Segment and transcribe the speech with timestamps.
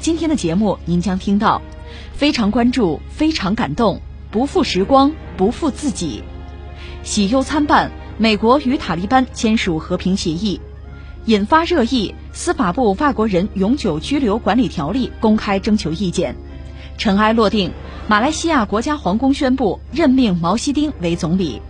[0.00, 1.60] 今天的节目您将听到：
[2.14, 4.00] 非常关注，非常感动，
[4.30, 6.22] 不负时光，不负自己。
[7.02, 10.60] 喜忧参半，美国与塔利班签署和平协议，
[11.24, 12.14] 引发热议。
[12.32, 16.36] 司法部外国人永久居留管理条例公开征求意见，
[16.98, 17.72] 尘埃落定。
[18.08, 21.60] 马来西亚国家皇宫宣布任命毛希丁为总理。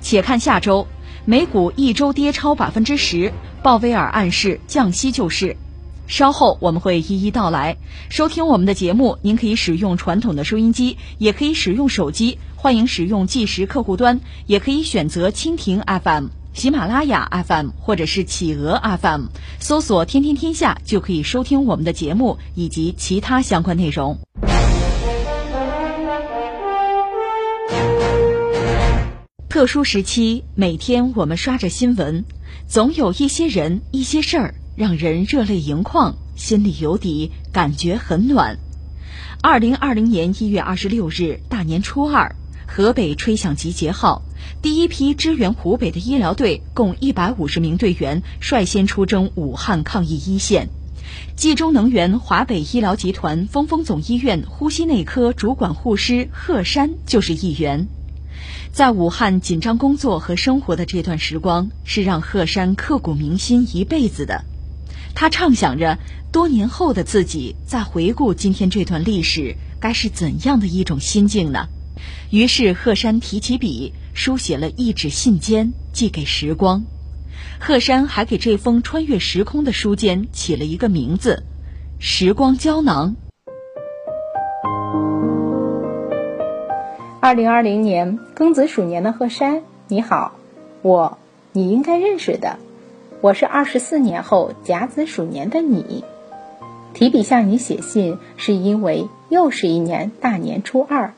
[0.00, 0.86] 且看下周，
[1.24, 3.32] 美股一周跌超百分之十，
[3.62, 5.56] 鲍威尔暗示降息救市。
[6.06, 7.76] 稍后我们会一一道来。
[8.08, 16.26] 收听我们的节目，您可以使用传统的收音机，也可以使用手机，欢迎使用计时客户端，也可以选择蜻蜓 FM。
[16.52, 19.26] 喜马拉雅 FM 或者是企鹅 FM，
[19.60, 24.18] 搜索“天天天下”就可以收听我们的节目以及其他相关内容。
[29.50, 32.24] 特殊时期，每天我们刷着新闻，
[32.66, 38.58] 总有一些人、一些事儿让人热泪盈眶，心里有底，感觉很暖。
[39.40, 42.36] 二零二零年一月二十六日，大年初二。
[42.68, 44.20] 河北吹响集结号，
[44.60, 50.68] 第一批支援湖北的医疗队共一百五十名队员率先出征武汉抗疫一线。
[51.36, 57.88] 冀中能源华北医疗集团峰峰总医院呼吸内科主管护师贺山就是一员。
[58.72, 64.44] 在武汉紧张工作和生活的这段时光，是让贺山刻骨铭心一辈子的。
[65.16, 65.96] 他畅想着，
[66.30, 71.68] 多年后的自己再回顾今天这段历史，该是怎样的一种心境呢？
[72.30, 76.84] 于是，贺山提起笔，书写了一纸信笺，寄给时光。
[77.58, 81.44] 贺山还给这封穿越时空的书笺起了一个名字——
[81.98, 83.16] 时光胶囊。
[87.20, 90.34] 二零二零年庚子鼠年的贺山，你好，
[90.82, 91.16] 我
[91.52, 92.58] 你应该认识的，
[93.22, 96.04] 我是二十四年后甲子鼠年的你。
[96.92, 101.14] 提笔向你写信，是因为又是一年大年初二。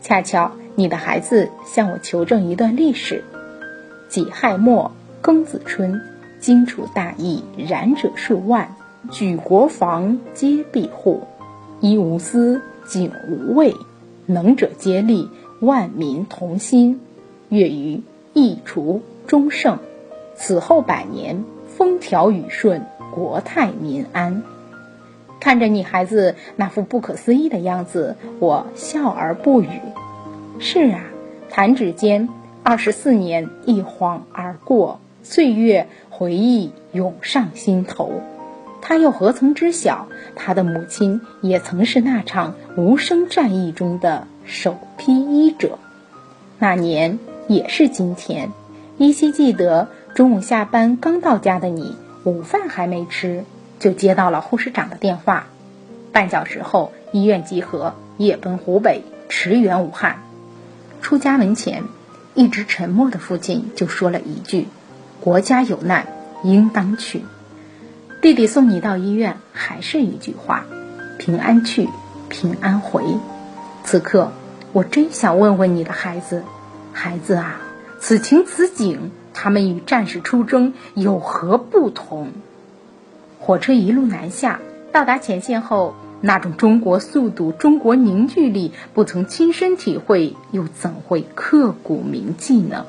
[0.00, 3.24] 恰巧你的孩子向我求证一段历史：
[4.08, 6.00] 己亥末，庚子春，
[6.38, 8.76] 荆楚大疫，染者数万，
[9.10, 11.24] 举国防皆闭户，
[11.80, 13.74] 衣无私，井无畏，
[14.26, 15.28] 能者皆力，
[15.60, 17.00] 万民同心。
[17.48, 18.02] 月余
[18.32, 19.80] 疫除终胜，
[20.40, 24.42] 此后百年风调雨顺，国泰民安。
[25.38, 29.68] 看着你孩子那副不可思议的样子，我笑而不语。
[30.58, 31.04] 是啊，
[31.50, 32.30] 弹指间，
[32.62, 38.22] 二十四年一晃而过，岁月回忆涌上心头。
[38.80, 45.78] 他又何曾知晓，他的母亲也曾是那场无声战役中的首批医者。
[46.58, 48.50] 那年也是今天，
[48.96, 53.44] 依稀记得中午下班刚到家的你，午饭还没吃。
[53.78, 55.46] 就接到了护士长的电话，
[56.12, 60.22] 半小时后医院集合，夜奔湖北，驰援武汉。
[61.00, 61.84] 出家门前，
[62.34, 64.68] 一直沉默的父亲就说了一句
[65.22, 66.06] ：“国家有难，
[66.44, 67.22] 应当去。”
[68.20, 70.66] 弟弟送你到医院，还是一句话
[71.18, 71.88] ：“平安去，
[72.28, 73.02] 平安回。”
[73.82, 74.30] 此刻，
[74.74, 76.42] 我真想问问你的孩子
[76.92, 77.62] ：“孩子啊，
[77.98, 82.28] 此情此景，他们与战士出征有何不同？”
[83.38, 84.60] 火车一路南下，
[84.92, 92.84] 到达前线后，那种中国速度、中国凝聚力，不曾亲身体会，又怎会刻骨铭记呢？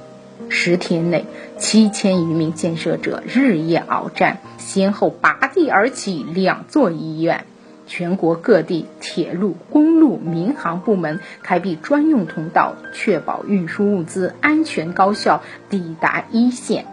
[0.49, 1.25] 十天内，
[1.57, 7.45] 七千余名建设者日夜鏖战，先后拔地而起两座医院，
[7.91, 16.85] 全国各地铁路、公路、民航部门开辟专用通道，确保运输物资安全高效抵达一线。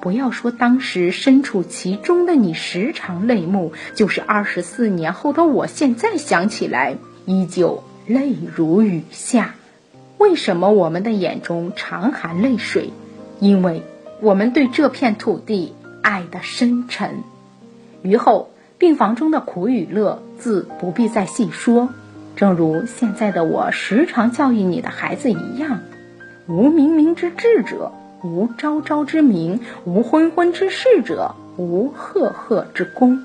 [0.00, 9.56] 不要说当时身处其中的你时常泪目，就是二十四年后的我，现在想起来依旧泪如雨下。
[10.18, 12.92] 为什么我们的眼中常含泪水？
[13.40, 13.82] 因为
[14.20, 17.24] 我们对这片土地爱的深沉。
[18.02, 21.88] 于后病房中的苦与乐，自不必再细说。
[22.36, 25.80] 正如现在的我时常教育你的孩子一样，
[26.46, 27.92] 无明明之智者。
[28.22, 33.24] 无昭昭之明，无昏昏之事者，无赫赫之功。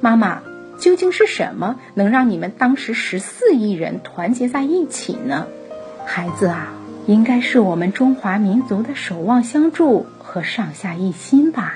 [0.00, 0.40] 妈妈，
[0.78, 5.46] 究竟是什么能让你们当时十四亿人团结在一起呢？
[6.06, 6.68] 孩子啊，
[7.06, 11.74] 应该是我们中华民族的守望相助和上下一心吧。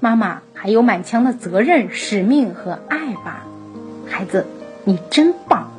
[0.00, 3.46] 妈妈还有满腔的责任、使命和爱吧。
[4.08, 4.44] 孩子，
[4.82, 5.70] 你真棒。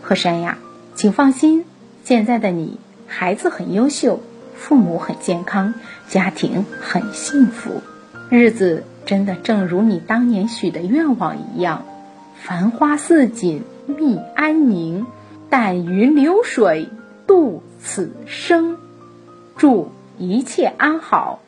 [0.00, 0.56] 贺山呀，
[0.94, 1.66] 请放心，
[2.02, 4.20] 现在的你，孩子很优秀，
[4.56, 5.74] 父母很健康，
[6.08, 7.82] 家庭很幸福，
[8.30, 11.84] 日子真的正如你当年许的愿望一样，
[12.36, 15.04] 繁花似锦，觅安宁，
[15.50, 16.88] 淡云流水
[17.26, 18.78] 度此生。
[19.58, 21.40] 祝一切安好。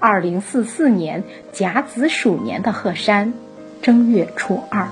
[0.00, 3.34] 二零四四年甲子鼠年的鹤山，
[3.82, 4.88] 正月初二。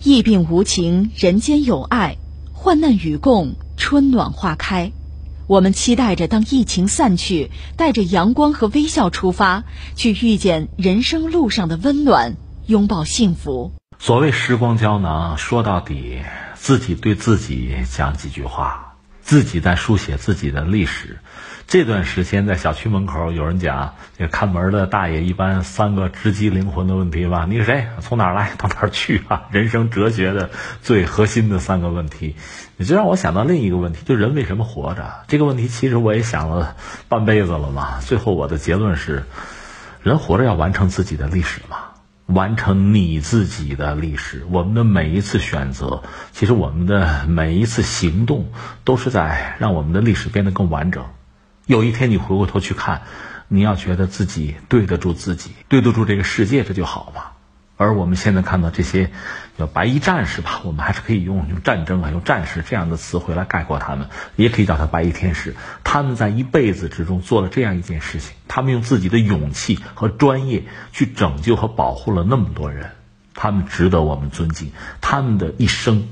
[0.00, 2.16] 疫病无情，人间有爱，
[2.52, 4.92] 患难与共，春暖花开。
[5.48, 9.64] 我们期待着，当疫情散去，带着阳光和微笑出发，
[9.96, 12.36] 去遇见人生路上的温暖，
[12.66, 13.72] 拥抱幸福。
[13.98, 16.20] 所谓时光胶囊，说到底，
[16.54, 21.18] 自己对自己讲几句话，自己在书写自己的历史。
[21.66, 27.46] 这段时间在小区门口，有人讲，这看门的大爷一般三个直击灵魂的问题吧？
[27.48, 27.88] 你是谁？
[28.00, 28.52] 从哪儿来？
[28.56, 29.44] 到哪儿去啊？
[29.50, 30.50] 人生哲学的
[30.82, 32.36] 最核心的三个问题，
[32.76, 35.24] 你就让我想到另一个问题，就人为什么活着？
[35.26, 36.76] 这个问题其实我也想了
[37.08, 37.98] 半辈子了嘛。
[38.00, 39.24] 最后我的结论是，
[40.02, 41.78] 人活着要完成自己的历史嘛，
[42.26, 44.46] 完成你自己的历史。
[44.50, 48.52] 我们的每一次选择，其实我们的每一次行动，
[48.84, 51.04] 都是在让我们的历史变得更完整。
[51.66, 53.02] 有一天你回过头去看，
[53.48, 57.22] 你要觉得自己对得住自己，对得住这个世界，这就好嘛。
[57.76, 59.10] 而我们现在看到这些
[59.58, 65.56] 叫白衣战士吧，我们还是可以用用战争啊、用战士这样的词汇来概括他们，也可以叫他白衣天使。
[65.82, 72.92] 他们在一辈子之中做了这样一件事情，他们用自己的勇气和专业去拯救和保护了那么多人，
[73.34, 74.70] 他们值得我们尊敬。
[75.00, 76.08] 他们的一生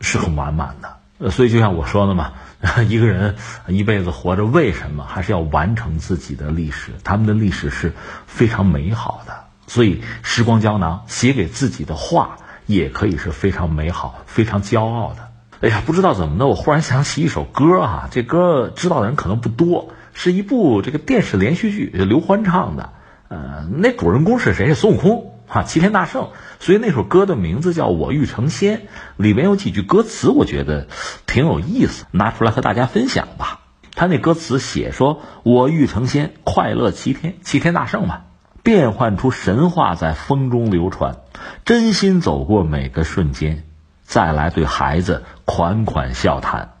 [0.00, 0.96] 是很完满的。
[1.18, 2.32] 呃，所以就像我说的嘛。
[2.88, 3.34] 一个人
[3.68, 6.92] 一辈子活着，为什么还是要完成自己的历史？
[7.04, 7.92] 他们的历史是
[8.26, 9.34] 非常美好的，
[9.66, 15.28] 所以时光胶囊写给自己的话也可以是非常美好、非常骄傲的。
[15.60, 22.94] 哎呀，不知道怎么的，我忽然想起一首歌啊，这歌知道的人可能不多，是一部这个电视连续剧，刘欢唱的。
[23.28, 24.68] 呃，那主人公是谁？
[24.68, 25.33] 是孙悟空。
[25.54, 28.78] 啊，齐天大圣，所以那首歌的名字叫《我欲成仙》，
[29.16, 30.88] 里面有几句歌词，我觉得
[31.26, 33.60] 挺有意思，拿出来和大家分享吧。
[33.94, 38.22] 他那歌词写说：“我欲成仙，快乐齐天，齐天大圣嘛，
[38.64, 41.18] 变换出神话在风中流传，
[41.64, 43.62] 真心走过每个瞬间，
[44.02, 46.72] 再来对孩子款款笑谈。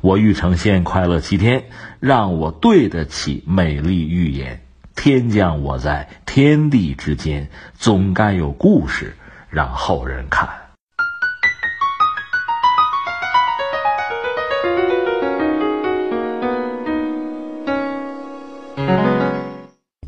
[0.00, 1.66] 我欲成仙，快乐齐天，
[2.00, 4.62] 让我对得起美丽预言。”
[4.96, 9.16] 天降我在天地之间，总该有故事
[9.50, 10.48] 让后人看。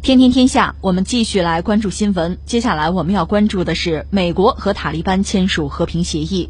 [0.03, 2.38] 天天天下，我们继续来关注新闻。
[2.47, 6.49] 接下来我们要关注的是美国和塔利班签署和平协议。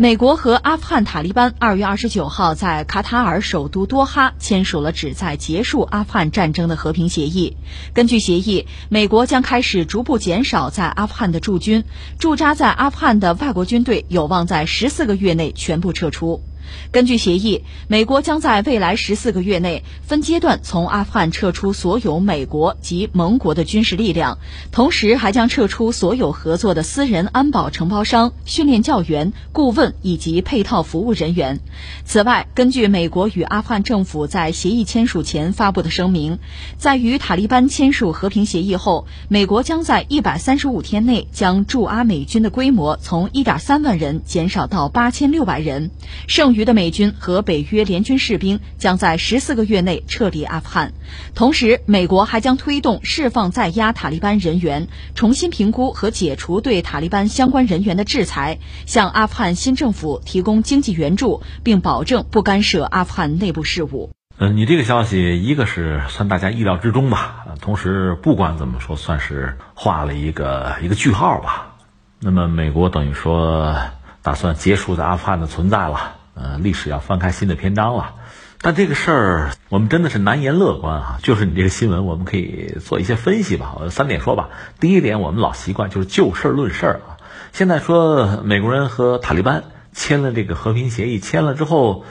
[0.00, 7.56] 美国和阿富汗塔利班二月二十九号在卡塔尔首都多哈签署了旨在结束阿富汗战争的和平协议。
[7.94, 11.82] 根据协议，美国将开始逐步减少在阿富汗的驻军，
[12.20, 16.44] 驻扎在阿富汗的外国军队有望在十四个月内全部撤出。
[16.92, 24.38] 根据协议，美国将在未来十四个月内分阶段从阿富汗撤出所有美国及盟国的军事力量，
[24.70, 31.58] 同时还将撤出所有合作的私人安保承包商、训练教员、顾问以及配套服务人员。
[32.04, 36.38] 此外，根据美国与阿富汗政府在协议签署前发布的声明，
[36.76, 45.90] 在与塔利班签署和平协议后，美国将在一百三十五天内将驻阿美军的规模从一点三万人减少到八千六百人，
[46.28, 46.57] 剩余。
[46.58, 50.92] 余的美军和北约联军士兵将在十四个月内撤离阿富汗，
[51.36, 64.10] 同时，美国还将推动释放在押塔利班人员，重新评估和解除对塔利班相关人员的制裁，向阿富汗新政府提供经济援助，并保证不干涉阿富汗内部事务。
[64.38, 71.76] 嗯，你这个消息，一个是算大家意料之中吧，同时不管怎么说，算是画了一个一个句号吧。
[72.18, 73.76] 那么，美国等于说
[74.22, 76.17] 打算结束在阿富汗的存在了。
[76.40, 78.14] 呃，历史要翻开新的篇章了，
[78.60, 81.18] 但这个事儿我们真的是难言乐观啊。
[81.20, 83.74] 就是你这个新闻，我们可以做一些分析吧。
[83.80, 84.50] 我三点说吧。
[84.78, 87.18] 第一点，我们老习惯就是就事论事儿啊。
[87.52, 92.04] 现在说美国人和塔利班签了这个和平协议，签了之后，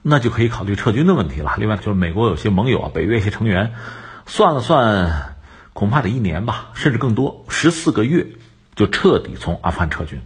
[0.00, 1.54] 那就可以考虑撤军的问题了。
[1.58, 3.74] 另外就是美国有些盟友啊，北约一些成员，
[4.24, 5.36] 算了算，
[5.74, 8.26] 恐怕得一年吧，甚至更多，十四个月
[8.74, 10.22] 就彻底从阿富汗撤军。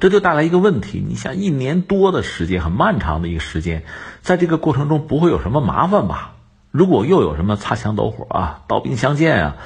[0.00, 3.84] 这就带来一个问题，你想一年多的时间，很漫长的一个时间，
[4.22, 6.34] 在这个过程中不会有什么麻烦吧？
[6.70, 9.56] 如果又有什么擦枪走火啊、刀兵相见啊，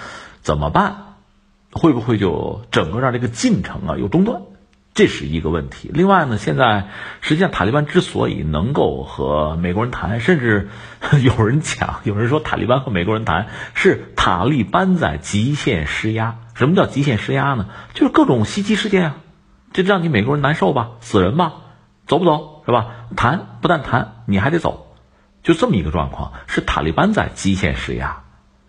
[0.40, 0.96] 怎么办？
[1.72, 4.42] 会不会就整个让这个进程啊又中断？
[4.94, 5.90] 这是一个问题。
[5.92, 6.88] 另外呢，现在
[7.22, 10.68] 实际上塔利班之所以能够和美国人谈，甚至
[11.24, 16.36] 有人讲，有人说塔利班和美国人谈是塔利班在极限施压。
[16.54, 17.68] 什么叫极限施压呢？
[17.94, 19.16] 就是各种袭击事件啊。
[19.72, 20.90] 这让你美国人难受吧？
[21.00, 21.54] 死人吧？
[22.06, 23.06] 走不走是吧？
[23.16, 24.88] 谈不但谈，你还得走，
[25.42, 28.22] 就这么一个状况，是塔利班在极限施压。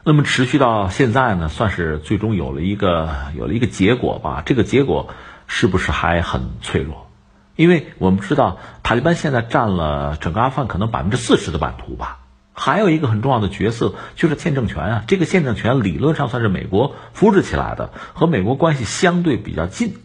[0.03, 4.43] 那么持续到现在呢，算是最终有了一个有了一个结果吧。
[4.45, 5.09] 这个结果
[5.47, 7.09] 是不是还很脆弱？
[7.55, 12.19] 因为我们知道塔利班现在占了整个阿富汗可能百分之四十的版图吧。
[12.53, 15.03] 还有一个很重要的角色就是宪政权啊。
[15.07, 19.95] 这个宪政权理论上算是美国扶持起来的，和美国关系相对比较近。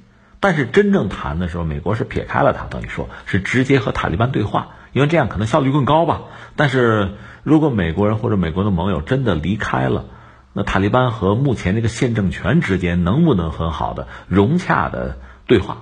[0.40, 6.21] 但是真正谈的时候，美国是撇开了他，等于说是直接和塔利班对话，因为这样可能效率更高吧。
[6.54, 10.04] 但是如果美国人或者美国的盟友真的离开了，
[10.52, 15.78] 那塔利班和目前这个现政权之间能不能很好的融洽的对话？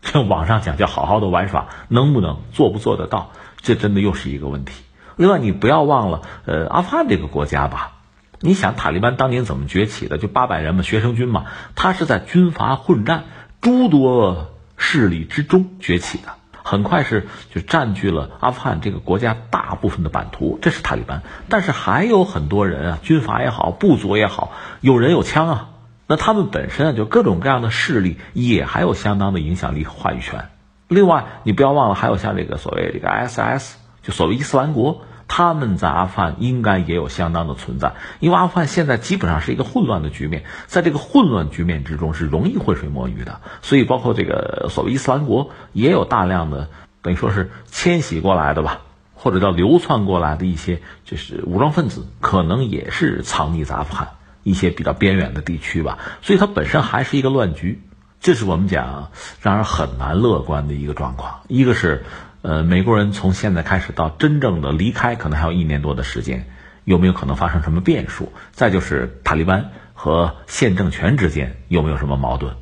[0.00, 3.32] 像网上讲叫好好的玩耍，能不能做不做得到？
[3.60, 4.84] 这真的又是一个问题。
[5.16, 7.92] 另外，你不要忘了，呃，阿富汗这个国家吧，
[8.40, 10.16] 你想塔利班当年怎么崛起的？
[10.16, 13.24] 就八百人嘛，学生军嘛，他是在军阀混战。
[13.60, 16.28] 诸多势力之中崛起的，
[16.62, 21.22] 很快是就占据了阿富汗这个国家大部分的版图，这是塔利班。
[21.48, 25.68] 但是还有很多人啊，军阀也好，部族也好，有人有枪啊，
[26.06, 30.50] 那他们本身啊，就各种各样的势力也还有相当的影响力和话语权。
[30.86, 35.02] 另外，你不要忘了，还有像这个所谓这个 ISS，就所谓伊斯兰国。
[35.28, 46.70] 他们在阿富汗应该也有相当的存在，因为阿富汗现在基本上是一个混乱的局面，在这个混乱局面之中是容易浑水摸鱼的，所以包括这个所谓伊斯兰国也有大量的
[47.02, 48.80] 等于说是迁徙过来的吧，
[49.14, 54.08] 或者叫流窜过来的一些就是武装分子，可能也是藏匿在阿富汗
[54.42, 57.82] 一些比较边远的地区吧，所以它本身还是一个乱局，
[58.18, 59.10] 这是我们讲
[59.42, 62.04] 让人很难乐观的一个状况，一个是。
[62.42, 66.46] 呃，美国人从现在开始到真正的离开，可能还有一年多的时间，
[66.84, 68.32] 有没有可能发生什么变数？
[68.52, 72.54] 再就是塔利班和宪政权之间有没有什么矛盾？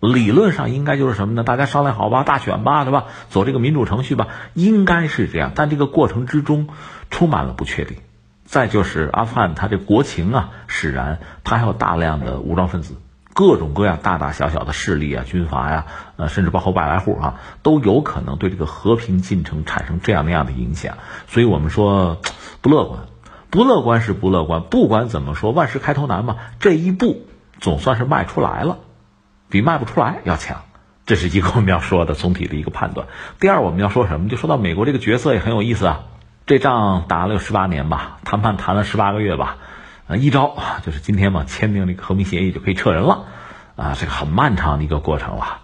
[0.00, 1.44] 理论上应该就是什么呢？
[1.44, 3.04] 大家商量好吧，大选吧，对吧？
[3.28, 5.52] 走这个民主程序吧，应该是这样。
[5.54, 6.68] 但这个过程之中
[7.10, 7.98] 充满了不确定。
[8.44, 12.96] 再就是阿富汗，它这国情啊使然，它还有大量的武装分子。
[13.34, 15.86] 各种各样大大小小的势力啊，军阀呀，
[16.16, 20.98] 呃，甚至包括外来户啊，都有可能对这个和平进程产生这样那样的影响。
[21.28, 22.20] 所以我们说
[22.60, 23.00] 不乐观，
[23.48, 24.62] 不乐观是不乐观。
[24.62, 27.26] 不管怎么说，万事开头难嘛，这一步
[27.58, 28.78] 总算是迈出来了，
[29.48, 30.62] 比迈不出来要强。
[31.06, 33.08] 这是一个我们要说的总体的一个判断。
[33.40, 34.28] 第二，我们要说什么？
[34.28, 36.04] 就说到美国这个角色也很有意思啊。
[36.44, 39.56] 这仗打了有十八年吧，谈判谈了十八个月吧。
[40.16, 43.24] 一招就是今天嘛，签订这个和平协议就可以撤人了，
[43.76, 45.58] 啊，这个很漫长的一个过程了。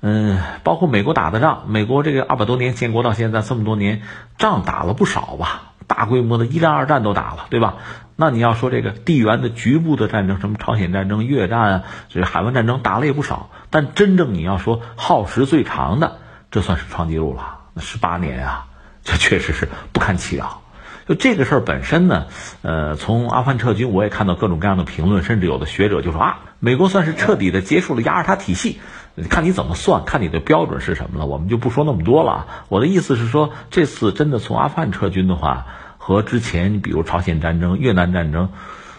[0.00, 4.02] 嗯，包括美国打的仗，美国这个二百多年建国到现在这么多年，
[4.36, 7.76] 仗打了不少吧，大规模的一战、二战都打了，对吧？
[8.16, 16.18] 那你要说这个地缘的局部的战争，什么朝鲜战争、越战啊，这海湾战争打了也不少，但真正你要说耗时最长的，
[16.50, 18.66] 这算是创纪录了，那十八年啊，
[19.04, 20.61] 这确实是不堪其扰。
[21.08, 22.26] 就这个事儿本身呢，
[22.62, 28.80] 呃，从阿富汗撤军，我也看到各种各样的评论，甚至有的学者就说啊，美国算是彻底的结束了雅尔塔体系，
[29.28, 32.46] 看你怎么算，看你的标准是什么了，我们就不说那么多了。
[32.68, 35.66] 我的意思是说，这次真的从阿富汗撤军的话，
[35.98, 38.50] 和之前比如朝鲜战争、越南战争，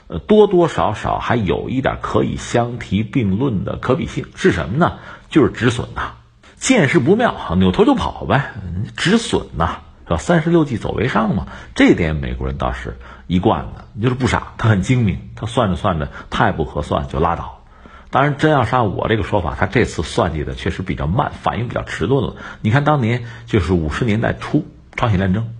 [0.08, 5.00] 呃，多多少少还有一点可以相提并论的可比性，是什么呢？
[5.30, 6.16] 就是止损呐，
[6.58, 8.54] 见势不妙，扭头就跑呗，
[8.98, 9.80] 止损呐。
[10.06, 10.18] 是吧？
[10.18, 17.62] 三十六计走为上嘛，这点美国人倒是一贯的，就是不傻，他很精明，他算着算着太不合算就拉倒。
[18.10, 22.36] 当然，真要是按我这个说法，他这次算计的确实比较慢，反应比较迟钝了。
[22.62, 25.54] 你看当年就是五十年代初朝鲜战争，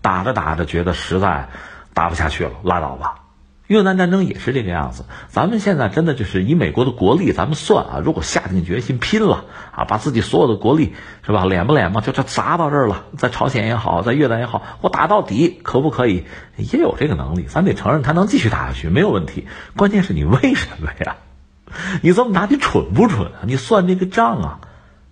[0.00, 1.50] 打着打着觉得实在
[1.92, 3.27] 打不下去了，拉倒吧。
[3.68, 10.94] 越南战争也是这个样子，咱们现在真的就是以美国的国力，咱们算啊，如果下定决心拼了啊，把自己所有的国力
[11.24, 16.24] 是吧，脸不脸嘛，就这砸到这儿了，在朝鲜也好，在越南也好，我打到底，可不可以？
[16.56, 19.46] 也有这个能力，咱得承认他能继续打下去，没有问题。
[19.76, 21.16] 关键是你为什么呀？
[22.00, 23.40] 你这么打，你蠢不蠢啊？
[23.44, 24.60] 你算这个账啊？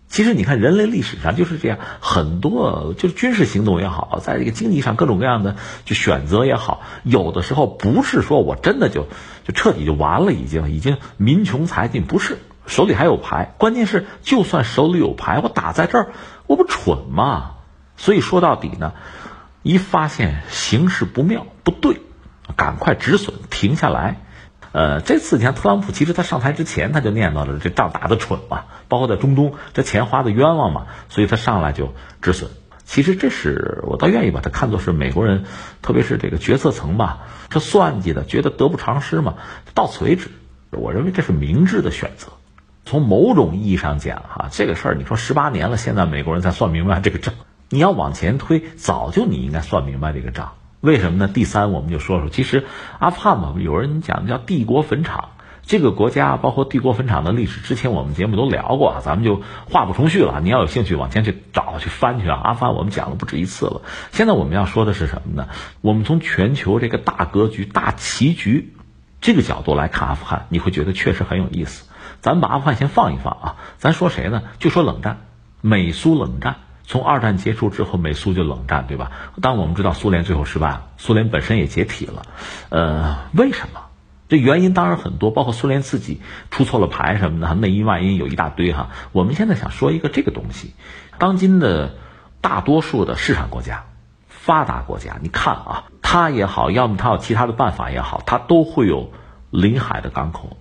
[0.08, 9.08] 其实你看，人类历史上就是这样，很多就是军事行动也好，在这个经济上各种各样的就选择也好，有的时候不是说我真的就
[9.44, 13.54] 就彻底就完了，已经已经民穷财尽，不是，手里还有牌。
[13.58, 16.12] 关键是，就算手里有牌，我打在这儿，
[16.46, 17.56] 我不蠢吗？
[17.96, 18.92] 所以说到底呢，
[19.62, 22.00] 一发现形势不妙不对，
[22.56, 24.20] 赶快止损，停下来。
[24.76, 32.50] 呃，这次你看特朗普，其实他上台之前他就念叨着这仗打得蠢嘛，包括在中东这钱花的冤枉嘛，所以他上来就止损。
[32.84, 35.46] 其实这是我倒愿意把它看作是美国人，
[35.80, 39.36] 特别是这个决策层吧，这算计的，觉得得不偿失嘛，
[39.72, 40.28] 到此为止。
[40.72, 42.28] 我认为这是明智的选择。
[42.84, 47.32] 从某种意义上讲，哈，这个事儿你说十八年了，现在美国人才算明白这个账。
[47.70, 50.52] 你要往前推，早就你应该算明白这个账。
[50.86, 51.26] 为什么呢？
[51.26, 52.64] 第三，我们就说说，其实
[53.00, 55.30] 阿富汗嘛，有人讲叫帝国坟场，
[55.64, 60.40] 这个国家包括帝国坟场的历史，之前我们节目都聊过啊，咱们就话不重叙了。
[60.40, 62.40] 你要有兴趣，往前去找去翻去啊。
[62.40, 63.82] 阿富汗我们讲了不止一次了。
[64.12, 65.48] 现在我们要说的是什么呢？
[65.80, 68.72] 我们从全球这个大格局、大棋局
[69.20, 71.88] 这个角度来看阿富汗，你会觉得确实很有意思。
[72.20, 74.44] 咱把阿富汗先放一放啊，咱说谁呢？
[74.60, 75.18] 就说冷战，
[75.62, 76.58] 美苏冷战。
[76.86, 79.10] 从二战结束之后，美苏就冷战，对吧？
[79.42, 82.22] 当我们知道苏联最后失败了，苏联本身也解体了，
[82.68, 83.80] 呃，为什么？
[84.28, 88.88] 这原因当然很多，包括苏联自己出错了牌什么的，内因外因有一大堆哈。
[89.12, 90.74] 我们现在想说一个这个东西，
[91.18, 91.94] 当今的
[92.40, 93.84] 大多数的市场国家、
[94.28, 99.12] 发达国家，你看啊，它也好，要么它有其他的办法也好，它都会有
[99.50, 100.56] 临海的港口，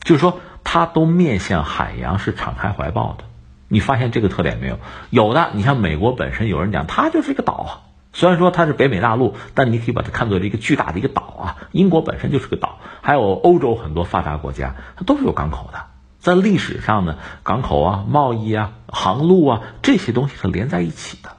[0.00, 3.24] 就是说它都面向海洋，是敞开怀抱的。
[3.68, 4.78] 你发现这个特点没有？
[5.10, 7.82] 有的，你像美国本身，有人讲它就是一个岛。
[8.12, 11.56] 虽然说它是北美大陆，但你可以把它看作是一个巨大的一个岛啊。
[11.72, 15.80] 英国本身就是个岛，还有欧洲很多发达国家，它都是有港口的。
[16.18, 21.36] 在历史上呢，港口啊、贸易啊、航路啊这些东西是连在一起的，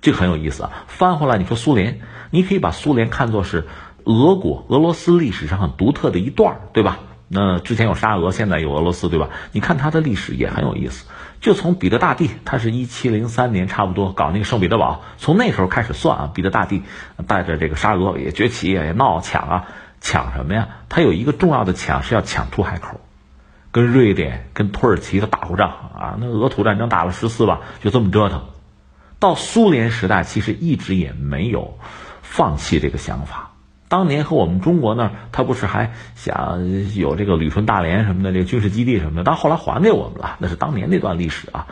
[0.00, 0.84] 这个很有意思啊。
[0.86, 2.00] 翻回来，你说苏联，
[2.30, 3.66] 你可以把苏联看作是
[4.04, 7.00] 俄国、俄罗斯历史上很独特的一段，对吧？
[7.28, 9.30] 那之前有沙俄，现在有俄罗斯，对吧？
[9.50, 11.06] 你看它的历史也很有意思。
[11.42, 16.84] 就从彼得大帝，他是一七零三年差不多搞那个圣彼得堡，从那时候开始算啊，彼得大帝
[17.26, 19.64] 带着这个沙俄也崛起也闹抢啊，
[20.00, 20.68] 抢什么呀？
[20.88, 23.00] 他有一个重要的抢是要抢出海口，
[23.72, 28.44] 跟瑞典、跟土耳其他打过仗啊，那俄土战争打了十四吧，就这么折腾。
[29.18, 31.76] 到苏联时代，其实一直也没有
[32.22, 33.51] 放弃这个想法。
[33.92, 41.66] 当年和我们中国那儿，他不是还想有这个旅顺大连什么的这个军事基地什么的，但后来还给我们了，那是当年那段历史啊。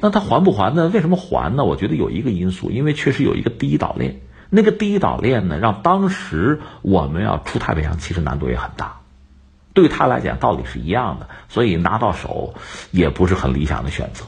[0.00, 0.88] 那他还不还呢？
[0.88, 1.64] 为什么还呢？
[1.64, 9.00] 我觉得有一个因素，因为确实有一个第一岛链，那个第一岛链呢，让当时我们要出太平洋，其实难度也很大。
[9.74, 12.54] 对他来讲，道理是一样的，所以拿到手
[12.90, 14.24] 也不是很理想的选择。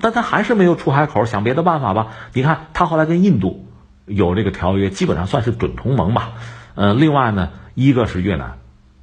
[0.00, 2.08] 但他还是没有出海口，想别的办法吧。
[2.32, 3.68] 你看，他后来跟印度
[4.04, 6.32] 有这个条约，基本上算是准同盟吧。
[6.74, 8.58] 呃，另外呢，一个是越南，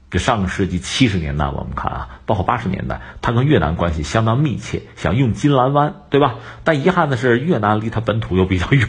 [0.09, 6.35] 就上个世纪七十年代我们看啊，包括八十年代，它跟越南关系相当密切，想用金兰湾，对吧？
[6.63, 8.87] 但遗憾的是，越南离它本土又比较远。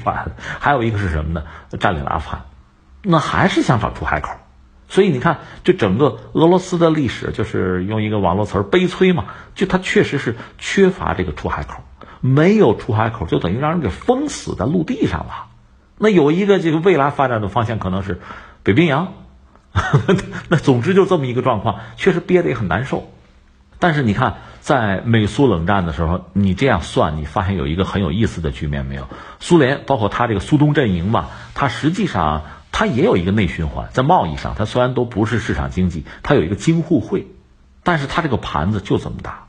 [0.58, 1.44] 还有一个是什么呢？
[1.78, 2.46] 占领了阿富汗，
[3.02, 4.30] 那还是想找出海口。
[4.88, 11.82] 所以你看，就整个俄罗斯的历史，就是用一个网络词儿“悲催”嘛，就它确实是缺乏这个出海口，
[12.20, 15.46] 没有出海口，就等于让人给封死在陆地上了。
[15.98, 18.20] 那有一个这个未来发展的方向，可能是。
[18.70, 19.14] 北冰洋，
[20.48, 23.10] 那总之就这么一个状况，确实憋得也很难受。
[23.80, 29.08] 但是你看，在美苏冷战的时候，你这样算，你发现有一个很有意思的局面没有？
[29.40, 37.26] 苏联包括他这个苏东阵营吧，它实际上它也有一个内循环，在贸易上，它虽然都不是市场经济，它有一个京沪会，
[37.82, 39.48] 但是它这个盘子就这么大，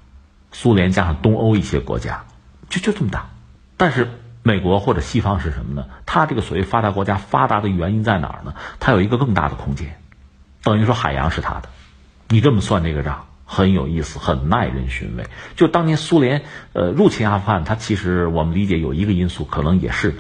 [0.52, 2.24] 苏联加上东欧一些国家，
[2.70, 3.30] 就就这么大，
[3.78, 4.10] 但是。
[4.44, 5.88] 美国或者西方是什么呢？
[6.06, 8.56] 它这个所谓发达国家发达的原因在哪儿呢？
[8.80, 10.00] 它有一个更大的空间，
[10.64, 11.70] 等于说海洋是它的。
[12.30, 15.26] 你这么算这个账很有意思，很耐人寻味。
[15.56, 20.16] 就当年苏联呃入侵阿富汗，它其实我们理解有一个因素，可能也是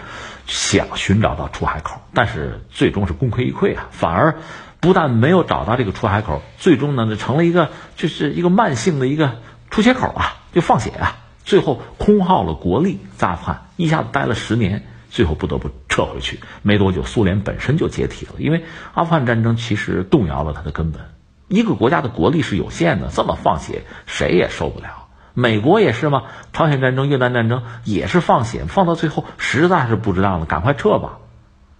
[0.46, 4.40] 想寻找到出海口，但是最终是功亏一篑啊，反而
[4.82, 11.16] 不但没有找到这个出海口，最终呢就成了一个就是一个慢性的一个出血口啊，就放血啊。
[11.44, 16.39] 最后空耗了国力，在阿富汗一下子待了十年，最后不得不撤回去。
[16.62, 18.63] 没多久，苏联本身就解体了，因为
[18.94, 21.02] 阿富汗战争其实动摇了它的根本。
[21.48, 25.08] 一个国家的国力是有限的，这么放血谁也受不了。
[25.34, 26.24] 美国也是吗？
[26.54, 31.20] 朝鲜战争、越南战争也是放血，放到最后实在是不值当了，赶快撤吧。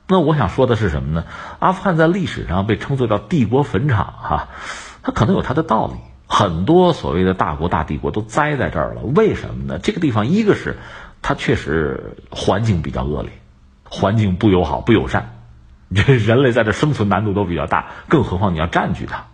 [0.07, 1.25] 那我想说的是什么呢？
[1.59, 4.49] 阿富汗在历史上被称作叫帝国坟场，哈，
[5.03, 5.93] 它可能有它的道理。
[6.27, 9.79] 很多所谓的大国大帝国都栽在这儿了，为什么呢？
[9.79, 10.77] 这个地方一个是
[11.21, 13.31] 它确实环境比较恶劣，
[13.84, 15.38] 环境不友好不友善，
[15.93, 19.25] 这 人类在这生存难度都比较大，更何况你要占据它，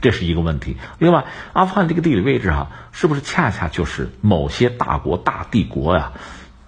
[0.00, 0.76] 这是一个问题。
[0.98, 6.12] 另外，阿富汗这个地理位置哈，是不是恰恰就是某些大国、大帝国呀，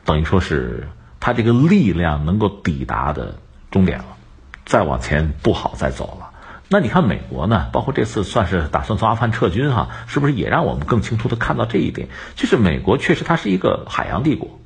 [0.05, 0.89] 等于说是
[1.21, 3.37] 它这个力量能够抵达的
[3.71, 4.05] 终点了，
[4.65, 6.28] 再往前不好再走了。
[6.71, 7.69] 那你看美国呢？
[7.73, 12.09] 包括这次算是打算从阿富汗撤军哈，是不是也让我们更清楚的看到这一点？
[12.35, 14.59] 就是美国确实它是一个海洋帝国。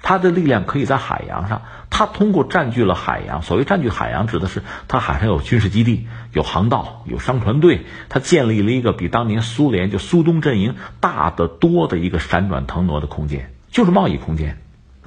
[0.00, 3.42] 它的力量可以在海洋上，它通过占据了海洋。
[3.42, 14.58] 所谓占据海洋，指的是它海上有军事基地、有航道、有商船队，它建立了一个比当年苏联就苏东阵营大得多的一个闪转腾挪的空间，就是贸易空间。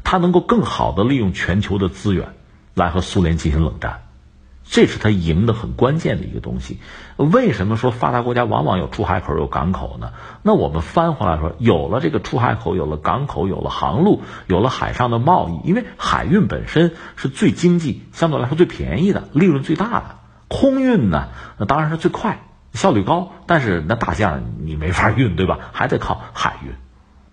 [0.04, 2.34] 它能够更好的利用全球的资源，
[2.74, 4.02] 来和苏联进行冷战。
[4.72, 6.80] 这是他赢的很关键的一个东西。
[7.18, 10.14] 为什么说发达国家往往有出海口、有港口呢？
[10.44, 20.16] 那我们翻回来说，有了这个出海口，有了港口，有了航路，有了海上的贸易，因为海运本身是最经济、相对来说最便宜的、利润最大的。
[20.48, 22.40] 空运呢，那当然是最快、
[22.72, 25.60] 效率高，但是那大件你没法运，对吧？
[25.74, 26.72] 还得靠海运。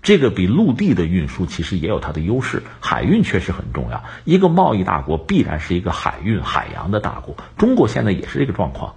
[0.00, 4.04] 这个比陆地的运输其实也有它的优势，海运确实很重要。
[4.24, 8.94] 一个贸易大国必然是一个海运海洋的大国，中国现在也是这个状况，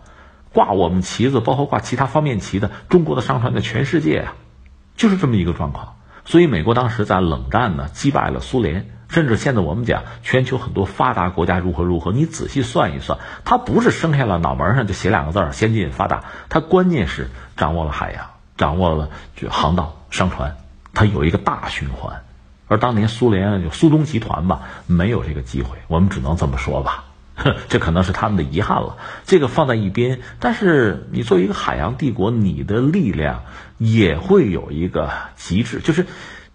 [0.53, 4.35] 挂我们旗子，包括挂其他方面旗的中国的商船在全世界啊，
[4.95, 5.95] 就是这么一个状况。
[6.23, 20.57] 所以美国当时在冷战呢击败了苏联，甚至现在我们讲全球很多发达国家如何如何，你仔细算一算，它不是生下来脑门上就写两个字儿先进发达，它关键是掌握了海洋，掌握了就航道商船。
[20.93, 22.21] 它有一个大循环，
[22.67, 27.05] 而当年苏联就苏东集团吧，没有这个机会，我们只能这么说吧，
[27.69, 28.97] 这可能是他们的遗憾了。
[29.25, 33.43] 这个放在一边，但是你作为一个海洋帝国，你的力量
[33.77, 36.05] 也会有一个极致，就是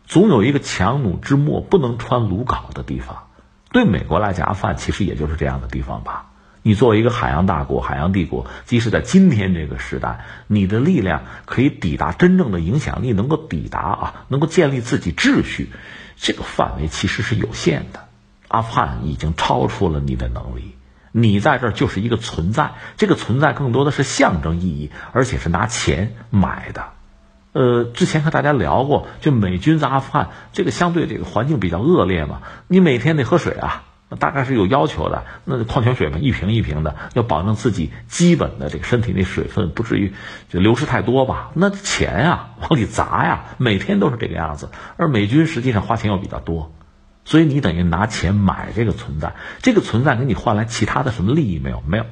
[0.07, 3.25] 总有一个强弩之末不能穿鲁缟的地方。
[3.73, 6.27] 对美国来讲，阿富汗其实也就是这样的地方吧。
[6.67, 15.71] 你作为一个海洋大国、海洋帝国，即使在今天这个时代，你的力量可以抵达真正的影响力，能够抵达啊，能够建立自己秩序，
[16.17, 18.09] 这个范围其实是有限的。
[18.49, 20.75] 阿富汗已经超出了你的能力，
[21.13, 26.87] 你在这儿就是一个存在，这个存在更多的是象征意义，而且是拿钱买的。
[27.53, 33.85] 呃，之前和大家聊过，就美军在阿富汗这个相对这个环境比较恶劣嘛，你每天得喝水啊。
[34.09, 40.13] 那大概是有要求的，那矿泉水嘛，一瓶一瓶的，要保证自己基本的这个身体内水分不至于
[40.49, 41.51] 就流失太多吧。
[41.55, 44.71] 那钱呀，往里砸呀，每天都是这个样子。
[44.97, 46.73] 而美军实际上花钱又比较多，
[47.25, 51.83] 所以你等于拿钱买这个存在，这个存在给你换来其他的什么利益没有？
[51.85, 52.07] 没有。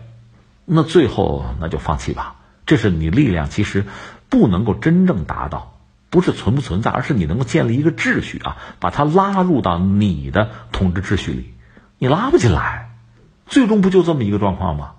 [0.64, 2.34] 那最后那就放弃吧。
[2.66, 3.84] 这是你力量其实
[4.28, 5.78] 不能够真正达到，
[6.10, 11.53] 不是存不存在，而是你能够建立一个秩序啊，把它拉入到你的统治秩序里。
[11.98, 12.90] 你拉不进来，
[13.46, 14.92] 最终不就这么一个状况吗？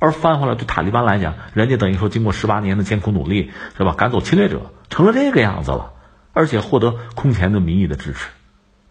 [0.00, 3.94] 而翻回来对塔利班来讲，人家等于说经过十八年的艰苦努力，是吧？
[3.96, 5.92] 赶走侵略者，成了这个样子了，
[6.32, 8.28] 而且获得空前的民意的支持，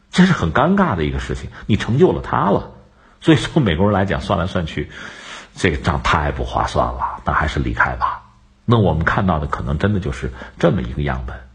[0.10, 1.50] 这是很尴尬的一个事情。
[1.68, 2.72] 你成就了他了，
[3.22, 4.90] 所以从美国人来讲，算来算去，
[5.56, 8.24] 这个账太不划算了，那还是离开吧。
[8.66, 11.53] 那我们看到的可能真的就是这么一个样本。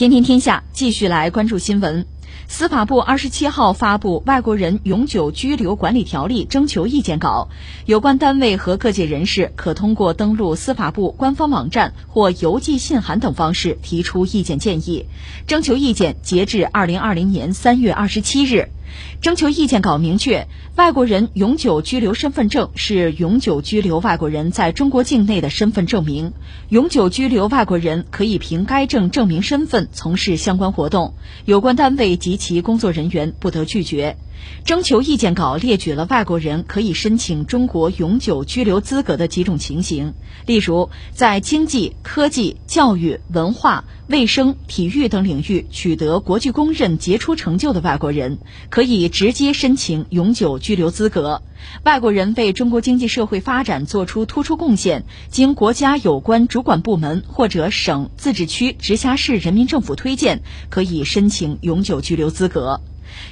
[0.00, 2.06] 天天天下继续来关注新闻。
[2.48, 7.50] 司法部二十七号发布《外国人永久居留管理条例》征求意见稿，
[7.84, 15.04] 有关单位和各界人士可通过登录司法部官方网站或邮寄信函等方式提出意见建议。
[15.46, 18.70] 征求意见截至二零二零年三月二十七日。
[19.20, 26.32] 征求意见稿明确，外国人永久居留身份证是永久居留外国人在中国境内的身份证明。
[26.68, 34.16] 永久居留外国人可以凭该证证明身份从事相关活动，有关单位及其工作人员不得拒绝。
[34.64, 40.14] 征求意见稿列举了外国人可以申请中国永久居留资格的几种情形，
[40.46, 51.42] 例如，在经济、科技、教育、文化、卫生、体育等领域取得国际公认杰出成就的外国人，可以直接申请永久居留资格；
[51.84, 62.80] 外国人为中国经济社会发展作出突出贡献，经国家有关主管部门或者省、自治区、直辖市人民政府推荐，可以申请永久居留资格。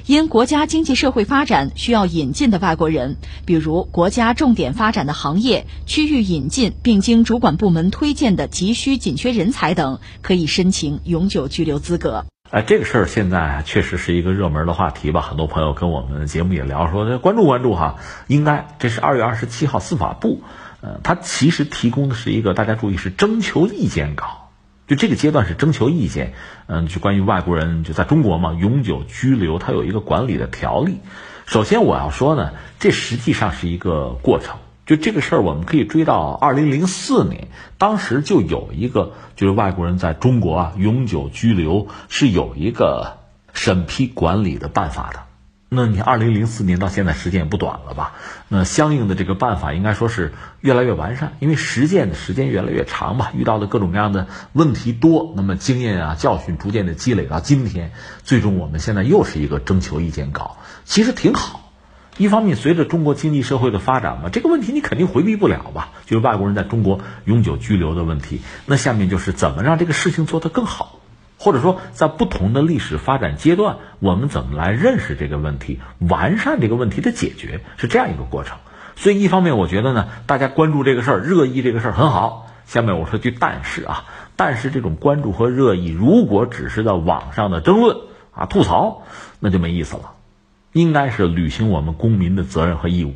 [0.05, 12.25] 因国家经济社会发展需要引进的外国人，比如国家重点发展的行业、区域引进并经主管部门推荐的急需紧缺人才等，可以申请永久居留资格。
[12.51, 15.21] 哎，这个事儿现在确实是一个热门的话题吧？
[15.21, 17.97] 很多朋友跟我们节目也聊说，关注关注哈。
[18.25, 20.41] 应该这是二月二十七号司法部，
[20.81, 24.38] 呃，他其实提供的是一个大家注意是征求意见稿。
[24.89, 26.33] 就这个阶段是征求意见，
[26.65, 30.97] 嗯，就关于外国人就在中国嘛，永久居留，它有一个管理的条例。
[31.45, 34.57] 首先我要说呢，这实际上是一个过程。
[34.87, 43.17] 就这个事儿，我们可以追到二零零四年，当时就有一个就是外国人在中国啊永久居留是有一个
[43.53, 45.28] 审批管理的办法的。
[45.71, 48.13] 那你二零零四年到现在时间也不短了吧？
[48.47, 57.91] 那相应的这个办法应该说是越来越完善，因为实践的时间越来越长吧，遇到的各种各样的问题多，那么经验啊教训逐渐的积累到今天，
[58.23, 61.71] 最终我们现在又是一个征求意见稿，其实挺好。
[62.17, 65.91] 一方面，随着中国经济社会的发展嘛，这个问题你肯定回避不了吧？
[66.05, 68.41] 就是外国人在中国永久居留的问题。
[68.65, 70.98] 那下面就是怎么让这个事情做得更好，
[71.39, 78.57] 或者说在不同的历史发展阶段，我们怎么来认识这个问题，完善这个问题的解决，是这样一个过程。
[78.95, 82.47] 所以一方面，我觉得呢，大家关注这个事儿、热议这个事儿很好。
[82.65, 84.03] 下面我说句但是啊，
[84.35, 87.97] 但是这种关注和热议，如果只是在网上的争论
[88.31, 89.03] 啊、吐槽，
[89.39, 90.11] 那就没意思了。
[90.73, 93.15] 应该是履行我们公民的责任和义务。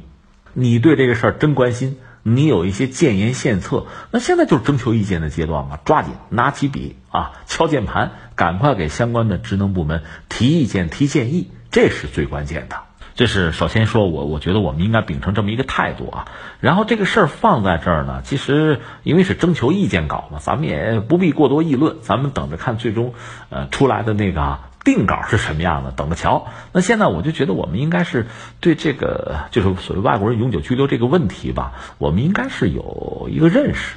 [0.54, 12.78] 你对这个事儿真关心，你有一些建言献策，那现在就是征求意见的阶段嘛，抓紧拿起笔啊，敲键盘，赶快给相关的职能部门提意见、提建议，这是最关键的。
[13.16, 16.26] 这是首先说，我我觉得我们应该秉承这么一个态度啊。
[16.62, 23.14] 然后这个事儿放在这儿呢，其实因为是征求意见稿嘛，咱们也不必过多议论，咱们等着看最终
[23.50, 24.60] 呃出来的那个。
[24.84, 25.92] 定稿是什么样的？
[25.92, 26.48] 等着瞧。
[26.72, 28.28] 那现在我就觉得，我们应该是
[28.60, 33.96] 对这个，就是所谓外国人永久居留这个问题吧，我们应该是有一个认识。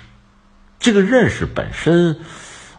[0.79, 2.18] 这个认识本身，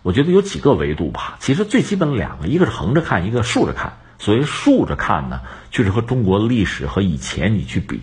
[0.04, 1.38] 我觉得有几个维度吧。
[1.40, 3.98] 其实最基本两个，一个是横着看，一个竖着看。
[4.20, 8.02] 所谓竖着看呢，就是和中国历史和以前你去比。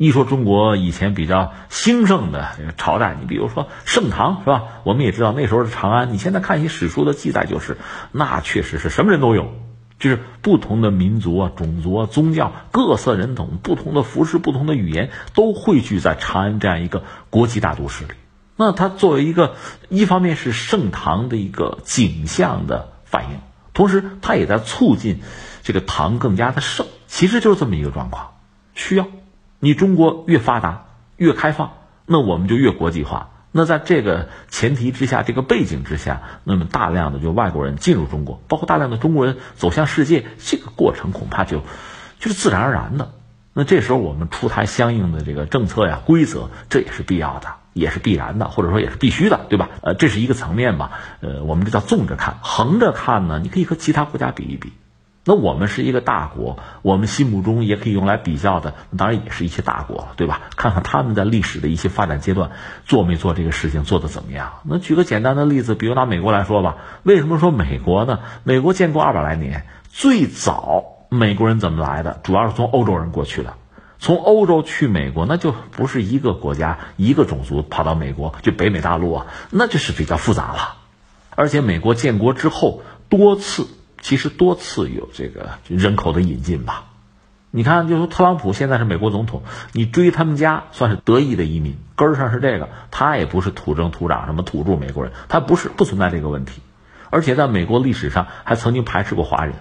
[0.00, 4.62] 一说中国以前比较兴盛的朝代，你比如说盛唐是吧？
[4.82, 6.10] 我们也知道那时候的长安。
[6.14, 7.76] 你现在看一些史书的记载，就是
[8.10, 9.52] 那确实是什么人都有，
[9.98, 18.12] 就是不同的民族啊、种族啊、宗教、各色人种、不同的服饰、不同的语言，都汇聚在长安这样一个国际大都市里。
[18.56, 19.54] 那它作为一个，
[19.90, 23.38] 一方面是盛唐的一个景象的反应，
[23.74, 25.20] 同时它也在促进
[25.62, 26.86] 这个唐更加的盛。
[27.06, 28.28] 其实就是这么一个状况，
[28.74, 29.06] 需要。
[29.60, 31.72] 你中国越发达越开放，
[32.06, 33.28] 那我们就越国际化。
[33.52, 41.62] 那在这个前提之下，这个背景之下，那么大量的就外国人进入中国，包括大量的中国人走向世界，这个过程恐怕就
[42.18, 43.12] 就是自然而然的。
[43.52, 49.68] 那这时候我们出台相应的这个政策呀、规则，这也是必要的，也是必然的，或者说也是必须的，对吧？
[49.82, 50.92] 呃，这是一个层面吧。
[51.20, 54.72] 呃，我们这叫纵着看，横着看呢，你可以和其他国家比一比。
[55.30, 60.40] 那我们是一个大国，我们心目中也可以用来比较的，当然也是一些大国，对吧？
[60.56, 62.50] 看看他们在历史的一些发展阶段
[62.84, 64.54] 做没做这个事情，做的怎么样？
[64.64, 68.18] 那举个简单的例子，比如拿美国来说吧，为什么说美国呢？
[68.42, 72.18] 美国建国二百来年，最早美国人怎么来的？
[72.24, 73.54] 主要是从欧洲人过去的，
[74.00, 80.74] 从欧洲去美国，那就不是一个国家一个种族跑到美国，就北美大陆啊，那就是比较复杂了。
[81.36, 83.68] 而且美国建国之后多次。
[84.00, 86.84] 其实多次有这个人口的引进吧，
[87.50, 96.62] 你看，就说特朗普现在是美国总统，你追他们家算是得意的移民，根儿上是这个，他也不是土生土长什么土著美国人，他不是不存在这个问题，
[97.10, 99.54] 而且在美国历史上还曾经排斥过华人，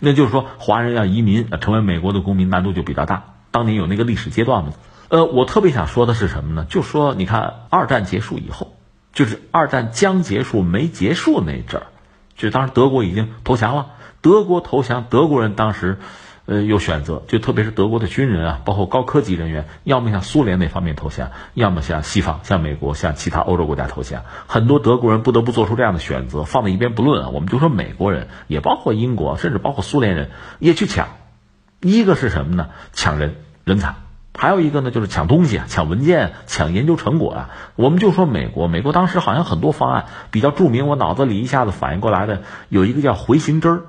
[0.00, 4.72] 那就是说华人要移民成为美国的公民难度就比较大，当年有那个历史阶段嘛。
[5.08, 6.66] 呃，我特别想说的是什么呢？
[6.68, 8.76] 就说你看二战结束以后，
[9.12, 11.86] 就是二战将结束没结束那阵儿。
[12.36, 13.86] 就当时德国已经投降了，
[14.20, 15.98] 德国投降，德国人当时，
[16.44, 24.22] 呃，有选择，就特别是德国的军人啊，包括高科技人员，要么向苏联那方面投降，要么向西方，向美国，向其他欧洲国家投降。
[24.46, 31.08] 很多德国人不得不做出这样的选择，放在一边不论啊，我们就说美国人，也包括英国，甚至包括苏联人，也去抢。
[31.80, 32.68] 一个是什么呢？
[32.92, 33.96] 抢人人才。
[34.38, 37.50] 还有一个呢，就是抢东西啊，抢文件，抢研究成果啊。
[37.74, 43.82] 我们就说美国，美国当时好像很多方案比较著名，我脑子里一下子反应过来的有一个叫回形针儿，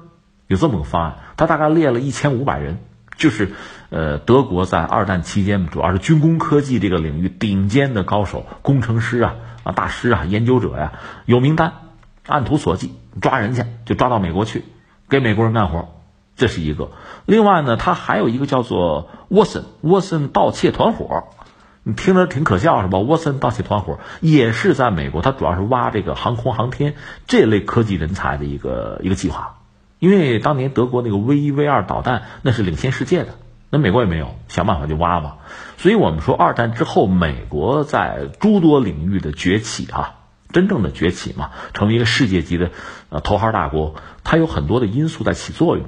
[0.48, 2.78] 有这么个方案，他大概列了一千五百人，
[3.18, 3.52] 就是
[3.90, 10.94] 呃德国在二战期间主要是军工科技这个领域顶尖的高手、工程师啊啊大师啊研究者呀，
[11.26, 11.74] 有名单，
[12.26, 14.64] 按图索骥抓人去，就抓到美国去，
[15.10, 15.97] 给美国人干活。
[16.38, 16.91] 这是一个，
[17.26, 21.23] 另外呢，他还有一个叫做沃森沃森盗窃团伙，
[21.82, 23.00] 你听着挺可笑是吧？
[23.00, 26.93] 沃森盗窃团伙也是在美国，他主要是挖这个航空航天
[27.26, 29.58] 这类科技人才的一个一个计划，
[29.97, 33.30] 因为当年德国那个 V 一 V 二导弹那是领先世界的，
[33.71, 35.38] 那美国也没有，想办法就挖嘛。
[35.78, 40.17] 所以我们说二战之后，美国在诸多领域的崛起啊，
[40.52, 42.69] 真正的崛起嘛，成为一个世界级的
[43.10, 45.88] 呃头号大国，它有很多的因素在起作用。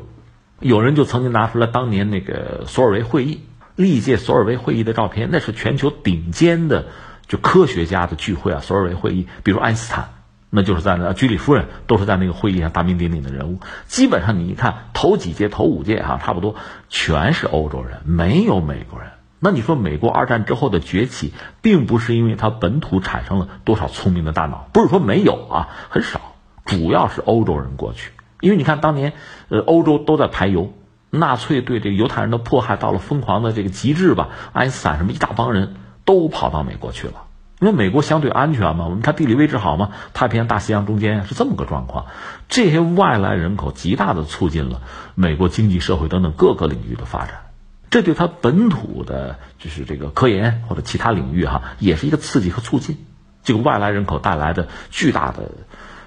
[0.60, 3.42] 有人就曾经拿出来当年那个索尔维会议，
[3.76, 6.88] 历届索尔维会议的照片，那是全球顶尖的
[7.28, 8.60] 就科学家的聚会啊。
[8.62, 10.10] 索尔维会议，比如爱因斯坦，
[10.50, 13.60] 那就是在那居里夫人都是在那个会议上大名鼎鼎的人物。
[13.88, 16.56] 基本上你一看头几届、头五届哈，差不多
[16.90, 19.12] 全是欧洲人，没有美国人。
[19.40, 28.12] 那你说美国二战之后的崛起，并不是因为它本土产生了多少聪明的大脑，不是说没有啊，很少，主要是欧洲人过去。
[28.42, 29.14] 因为你看当年，
[29.50, 30.74] 呃，欧洲都在排犹，
[31.10, 35.76] 纳粹对这个犹太人的迫害到了疯狂的这个极致吧，爱因斯坦什么一大帮人
[36.06, 37.24] 都跑到美国去了，
[37.60, 42.06] 因为美国相对安全嘛，我们看地理位置好嘛，太平洋、大西洋中间是这么个状况，
[42.48, 44.82] 这些外来人口极大的促进了
[45.16, 47.42] 美国经济社会等等各个领域的发展。
[47.90, 52.98] 这对他本土的，就是这个科研或者其他领域哈，也是一个刺激和促进。
[53.42, 55.50] 这个外来人口带来的巨大的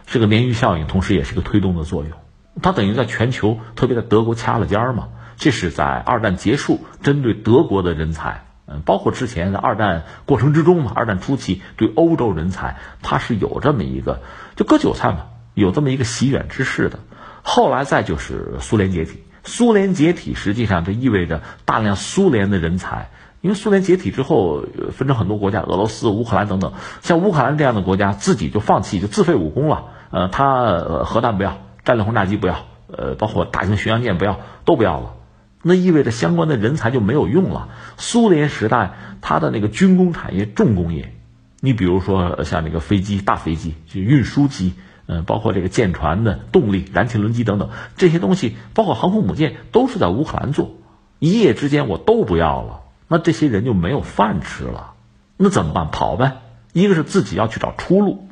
[0.06, 2.12] 这个鲶鱼效应，同时也是个推动的作用。
[2.60, 5.08] 他等于在全球，特别在德国掐了尖儿嘛。
[5.36, 14.20] 这是在二战结束，针对德国的人才，嗯，包括之前的二战过程之中嘛，二战初期对欧洲人才，他是有这么一个
[14.54, 16.98] 就割韭菜嘛，有这么一个席卷之势的。
[17.42, 19.24] 后来再就是苏联解体。
[19.44, 23.10] 苏联解体，实际上这意味着大量苏联的人才，
[23.40, 29.86] 因为苏联解体之后分成很多国家，俄罗斯、乌克兰等等，像乌克兰这样的国家自己就放弃，就自废武功了。
[30.12, 35.14] 呃，他核弹不要，战略轰炸机不要，呃，包括大型巡洋舰不要，都不要了。
[35.62, 37.68] 那意味着相关的人才就没有用了。
[37.96, 41.14] 苏联时代，它的那个军工产业重工业，
[41.60, 44.74] 你比如说像那个飞机、大飞机，就运输机。
[45.06, 50.76] 嗯，包括这个舰船的动力、燃气轮机等等这些东西，包括航空母舰，都是在乌克兰做。
[51.18, 54.92] 一夜之间我都不要了，那这些人就没有饭吃了。
[55.36, 55.90] 那怎么办？
[55.90, 56.36] 跑呗。
[56.72, 58.28] 一个是自己要去找出路，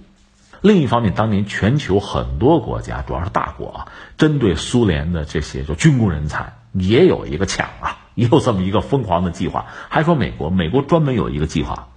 [0.62, 9.66] 另一方面，当年全球很多国家，主要是大国啊，针对苏联的这些就军工人才，也有一个抢啊，也有这么一个疯狂的计划。
[9.88, 11.88] 还说美国，美国专门有一个计划，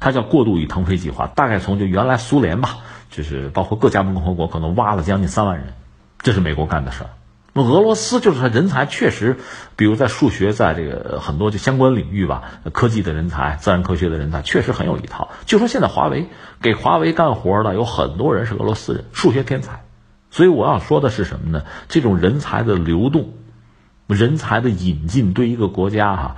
[0.00, 2.76] 它叫过渡与腾飞计划，大概从就原来苏联吧。
[3.10, 5.72] 就是包括各加盟共和国可能挖了将近三万人，
[6.18, 7.10] 这是美国干的事儿。
[7.56, 9.38] 那俄罗斯就是他人才确实，
[9.76, 15.30] 比如在数学，在这个很多就相关领域吧，科技的人才、自然科学的人才确实很有一套。
[15.46, 16.28] 就说现在华为
[16.60, 19.84] 给华为干活的有很多人是俄罗斯人，数学天才。
[20.32, 21.64] 所以我要说的是什么呢？
[21.88, 23.34] 这种人才的流动，
[24.08, 26.36] 人才的引进对一个国家哈，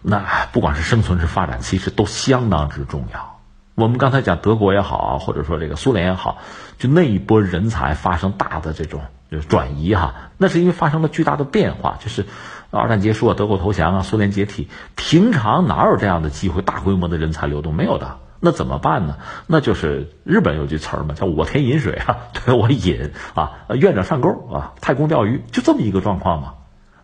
[0.00, 3.40] 那不管是生存是发展，其实都相当之重要。
[3.74, 6.38] 我们刚才讲德国也好啊，或者说这个苏联也好，
[6.78, 12.26] 就那一波人才发生大的这种就是转移哈，那是因为发生了巨大的变化，就是
[12.70, 19.16] 二战结束啊，德国投降啊，苏联解体，平常哪有这样的机会，大规模的人才流动没有的，那怎么办呢？
[19.46, 26.54] 那就是日本有句词儿嘛，叫我田引水啊， 对我引啊，愿者上钩啊，太空钓鱼，就这么一个状况嘛。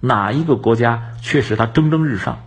[0.00, 2.38] 哪一个国家确实它蒸蒸日上，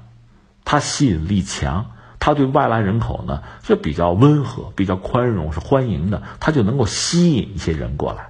[0.65, 1.88] 它吸引力强。
[2.17, 8.29] 它对外来人口呢是比较温和、比较宽容，是欢迎的，它就能够吸引一些人过来。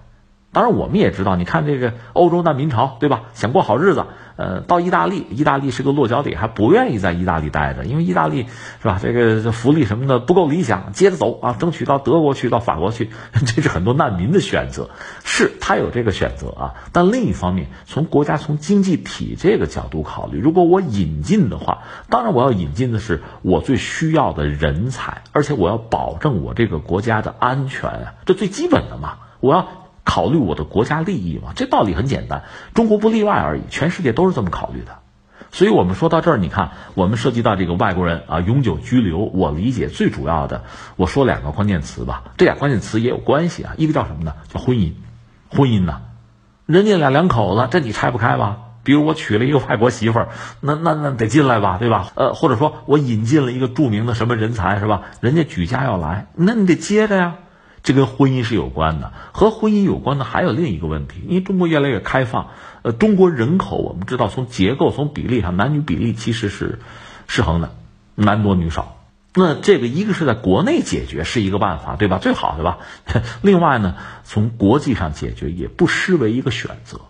[0.56, 3.24] 当然，我们也知道，你看这个欧洲难民潮，对吧？
[3.34, 4.06] 想过好日子，
[4.38, 8.46] 呃，到意大利，意大利是个落脚点，还不愿意在意大利待着，因为意大利
[8.82, 8.98] 是吧？
[9.04, 13.10] 这个福利什么的不够理想，接着走啊，争取到德国去，到法国去，
[13.46, 14.90] 这是很多难民的选择，
[15.26, 16.74] 是他有这个选择啊。
[16.94, 29.68] 但另一方面，从国家从经济体这个角度考虑，如果我引进的话，当然我要引进的是我最需要的人才，而且我要保证我这个国家的安全啊，这最基本的嘛，我要。
[30.06, 35.00] 考虑我的国家利益嘛，这道理很简单，中国不例外而已，全世界都是这么考虑的。
[35.52, 40.64] 所以，我们说到这儿，你看，我们涉及到这个外国人啊，永久居留，我理解最主要的，
[40.96, 43.74] 我说两个关键词吧，这俩关键词也有关系啊。
[43.78, 44.34] 一个叫什么呢？
[44.50, 44.94] 叫婚姻，
[45.50, 46.02] 婚姻呢，
[46.66, 48.58] 人家俩两口子，这你拆不开吧？
[48.84, 52.12] 比如我娶了一个外国媳妇儿，那那那得进来吧，对吧？
[52.16, 55.04] 呃，或者说我引进了一个著名的什么人才，是吧？
[55.22, 57.36] 人家举家要来，那你得接着呀。
[57.86, 62.50] 这跟婚姻是有关的，和婚姻有关的还有另一个问题，因为中国越来越开放，
[62.82, 66.80] 呃，中国人口我们知道从结构从比例上，男女比例其实是
[67.28, 67.76] 失衡的，
[68.16, 68.98] 男多女少。
[69.36, 72.18] 那这个一个是在国内解决是一个办法，对吧？
[72.18, 72.80] 最好对吧？
[73.44, 77.02] 另外呢，从国际上解决也不失为一个选择。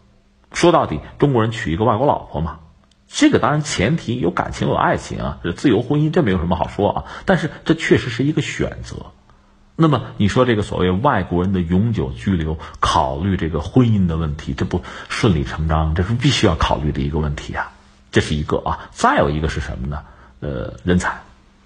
[0.51, 2.59] 说到底，中国人娶一个外国老婆嘛，
[3.07, 9.05] 这个当然前提有感情有爱情啊，自由婚姻这没有什么好说啊，但是这确实是一个选择。
[9.77, 17.71] 那么你说这个所谓外国人的永久居留，考虑这个婚姻的问题，这不顺理成章，这是必须要考虑的一个问题啊。
[18.11, 19.99] 这是一个啊，再有一个是什么呢？
[20.39, 21.23] 呃，人才，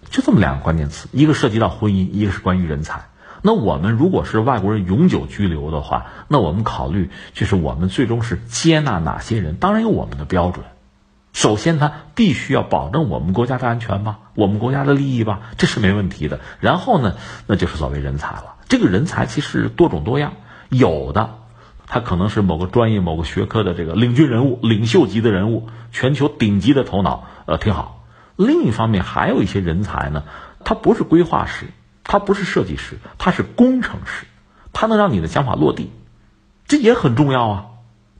[0.10, 3.10] 就这么两个关键词，一个涉及到婚姻，一个是关于人才。
[3.44, 9.58] 那我们如果是外国人永久居留的话，那我们考虑就是我们最终是接纳哪些人？
[9.58, 10.66] 当然有我们的标准。
[11.32, 16.40] 首先，他必须要保证我们国家的安全吧，我们国家的利益吧，这是没问题的。
[16.60, 17.16] 然后呢，
[17.48, 18.56] 那就是所谓人才了。
[18.68, 20.34] 这个人才其实多种多样，
[20.70, 21.38] 有的
[21.88, 28.06] 他可能是某个专业、某个学科的这个领军人物、领袖级的人物，全球顶级的头脑，呃，挺好。
[28.36, 30.24] 另一方面，还有一些人才呢，
[30.64, 31.68] 他不是规划师，
[32.04, 34.26] 他不是设计师，他是工程师，
[34.74, 35.92] 他能让你的想法落地，
[36.68, 37.66] 这也很重要啊。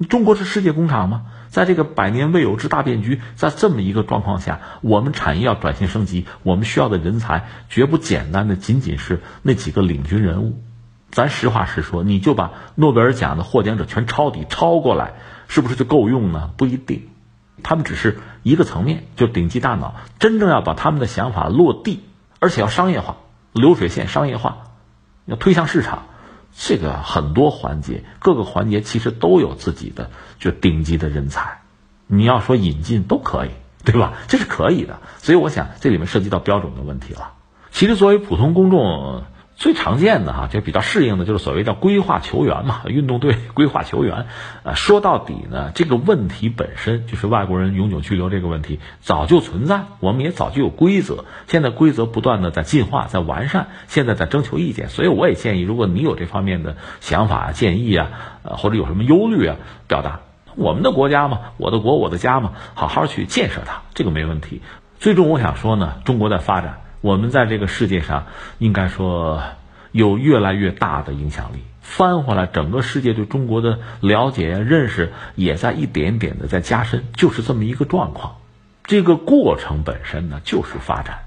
[0.08, 1.26] 中国是世界工厂吗？
[1.50, 10.62] 在这个百年未有之大变局，在这么一个状况下，我们产业要转型升级，我们需要的人才绝不简单的仅仅是那几个领军人物。
[11.12, 15.14] 咱实话实说，你就把诺贝尔奖的获奖者全抄底抄过来，
[15.48, 16.52] 是不是就够用呢？
[16.56, 17.10] 不一定，
[17.64, 19.96] 他们只是一个层面，就顶级大脑。
[20.20, 22.04] 真正要把他们的想法落地，
[22.40, 23.18] 而且要商业化，
[23.54, 24.68] 流水线商业化，
[25.26, 26.04] 要推向市场。
[26.62, 31.62] 这个很多环节，各个环节其实都有自己的就顶级的人才，
[32.06, 33.50] 你要说引进都可以，
[33.86, 34.14] 对吧？
[34.28, 35.00] 这是可以的。
[35.20, 37.32] 所以我想这里面涉及到标准的问题了。
[37.72, 39.24] 其实作为普通公众。
[39.60, 44.28] 最常见的哈，就比较适应的，就是所谓叫规划球员嘛， 运动队 规划球员。
[44.64, 54.88] 呃，说到底呢，这个问题本身就是外国人永久居留这个问题早就存在，我们也早就有规则，现在规则不断的在进化、在完善，现在在征求意见。
[54.88, 58.08] 所以我也建议，如果你有这方面的想法、建议啊，
[58.44, 59.58] 呃，或者有什么忧虑啊，
[59.90, 60.22] 表达。
[60.56, 64.62] 我们的国家嘛，我的国，我的家嘛，好好去建设它，这个没问题。
[65.00, 66.82] 最终我想说呢，中国在发展。
[67.02, 68.28] 我们在这个世界上，
[68.58, 69.42] 应该说
[69.92, 71.60] 有越来越大的影响力。
[71.82, 78.36] 翻回来，整个世界对中国的了解、认识也在一点点的在加深，就是这么一个状况。
[78.84, 81.20] 这个过程本身呢，就是发展。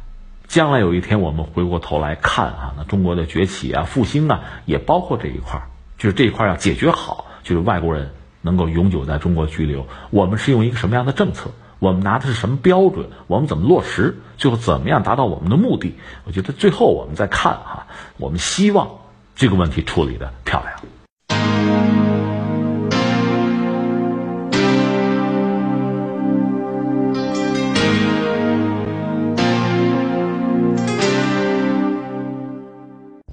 [0.46, 5.66] 将来有一天我们回过头来看啊，那中国的崛起啊、复兴啊，也包括这一块儿，
[5.96, 8.10] 就是这一块要解决好，就是外国人
[8.42, 11.50] 能够永久在中国居留，我们是用一个什么样的政策？
[11.78, 13.08] 我们拿的是什么标准？
[13.26, 14.18] 我们怎么落实？
[14.42, 15.94] 最后怎么样达到我们的目的？
[16.24, 17.86] 我觉得最后我们再看哈，
[18.16, 18.90] 我们希望
[19.36, 20.72] 这个问题处理的漂亮。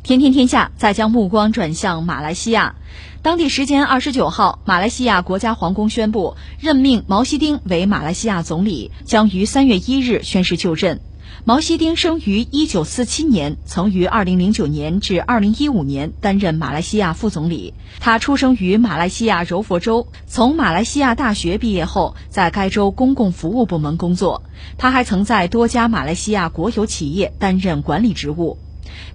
[0.03, 2.75] 天天天下再将目光转向马来西亚。
[3.21, 11.01] 当地时间二十九号，马来西亚国家皇宫宣布任命毛希丁为马来西亚总理，将于三月一日宣誓就任。
[11.43, 17.73] 毛希丁生于一九四七年，曾于二零零九年至二零一五年担任马来西亚副总理。
[17.99, 24.43] 他出生于马来西亚柔佛州，从马来西亚大学毕业后，在该州公共服务部门工作。
[24.77, 28.57] 他还曾在多家马来西亚国有企业担任管理职务。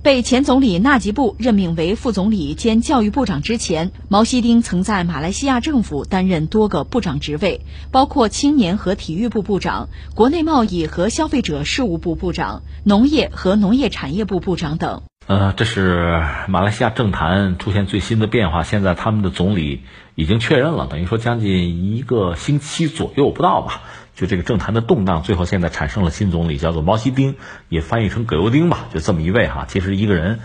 [0.02, 7.60] 被前总理纳吉布任命为副总理兼教育部长之前，毛希丁曾在马来西亚政府担任多个部长职位，
[7.90, 15.02] 包括青年和体育部部长、国内贸易和消费者事务部部长、农业和农业产业部部长等。
[15.26, 18.62] 呃，这是马来西亚政坛出现最新的变化。
[18.62, 19.80] 现在他们的总理
[20.14, 23.82] 已经确认了，等于说将近一个星期左右不到吧。
[24.14, 27.34] 就这个政坛的动荡，最后现在产生了新总理，叫做毛希丁，
[27.68, 29.66] 也翻译成葛优丁吧，就这么一位哈。
[29.68, 30.38] 其实一个人，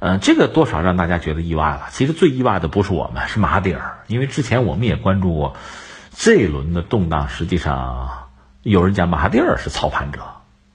[0.00, 1.82] 嗯，这个多少让大家觉得意外了。
[1.92, 5.54] 其实最意外的不是我们，是马蒂尔，因为之前我们也关注过
[6.16, 7.28] 这一轮的动荡。
[7.28, 8.28] 实际上，
[8.62, 10.20] 有人讲马蒂尔是操盘者，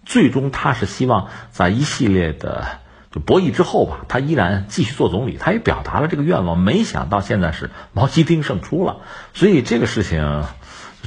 [0.05, 2.65] 最终他是希望在一系列的
[3.11, 6.57] 就博弈之后吧，他依然继续做总理，他也表达了这个愿望。
[6.57, 9.01] 没想到现在是毛希丁胜出了，
[9.33, 10.45] 所以这个事情。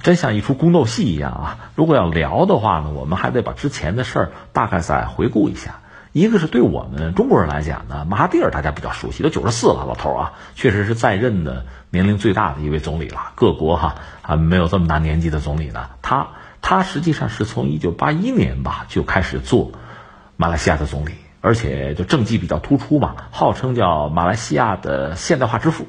[0.02, 1.58] 真像一出宫斗戏一样啊！
[1.74, 5.80] 如果要聊的话呢，我们还得把之前的事儿大概再回顾一下。
[6.12, 13.32] 一个是对我们中国人来讲呢，马哈蒂尔大家比较熟悉，都九十四了，老头啊，确实是在任的年龄最大的一位总理了。
[13.36, 15.90] 各国哈还没有这么大年纪的总理呢。
[16.02, 16.28] 他
[16.62, 19.70] 他实际上是从一九八一年吧就开始做
[20.36, 25.86] 马来西亚的总理，而且就政绩比较突出嘛，号称叫马来西亚的现代化之父。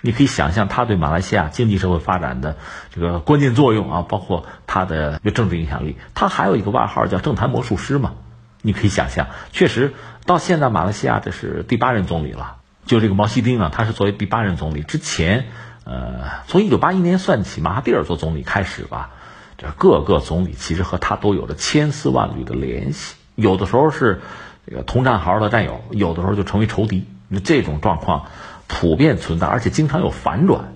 [0.00, 2.56] 你可以想象他对马来西亚经济社会发展的
[2.94, 5.96] 这个关键作用啊，包括他的政治影响力。
[6.14, 8.14] 他还有一个外号叫“政坛魔术师”嘛。
[8.60, 9.94] 你可以想象，确实
[10.26, 12.56] 到现在马来西亚这是第八任总理了。
[12.86, 15.46] 就这个毛希丁啊，他是作为第八任总理之前，
[15.84, 19.10] 呃，从一九八一年算起，马哈蒂尔做总理开始吧，
[19.58, 24.20] 这各个总理其实和他都有着千丝万缕的联系，有的时候是
[24.66, 27.06] 这个同战壕的战友，有的时候就成为仇敌。
[27.28, 28.26] 那这种状况。
[28.68, 30.72] 普遍存在，而且经常有反转。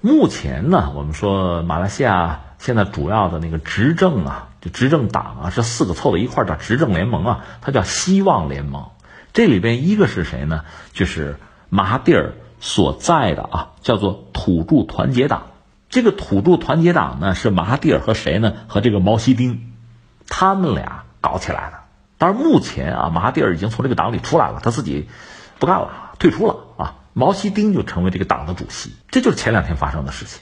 [0.00, 8.86] 目前呢，我们说马来西亚现在主要的那个执政啊，就执政党啊，是四个凑到一块儿叫执政联盟啊，它叫希望联盟。
[9.32, 10.64] 这里边一个是谁呢？
[10.92, 11.36] 就是
[11.68, 15.48] 马哈蒂尔所在的啊，叫做土著团结党。
[15.88, 18.54] 这个土著团结党呢，是马哈蒂尔和谁呢？
[18.66, 19.72] 和这个毛希丁，
[20.26, 21.78] 他们俩搞起来的。
[22.18, 25.08] 但是，目前啊，马哈蒂尔已经从这个党里出来了，他自己
[25.58, 26.56] 不干了，退出了。
[27.12, 30.40] 毛希丁就成为这个党的主席，这就是前两天发生的事情。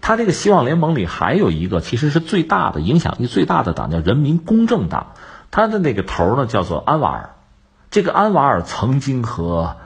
[0.00, 5.14] 他这个希望联盟里还有一个，其实是最大的影响力最大的党，叫人民公正党。
[5.50, 7.30] 他的那个头呢，叫做安瓦尔。
[7.90, 9.76] 这个安瓦尔曾经和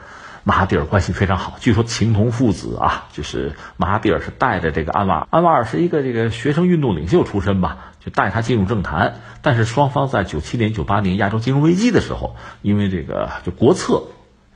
[0.45, 3.07] 马哈蒂尔关系非常好，据说情同父子啊。
[3.13, 9.17] 就是马哈蒂尔是带着这个安瓦尔，安瓦尔是一个这个学生运动领袖出身吧，就带他进入政坛。
[9.43, 14.05] 但是双方在九七年、九八年亚洲金融危机的时候，因为这个就国策，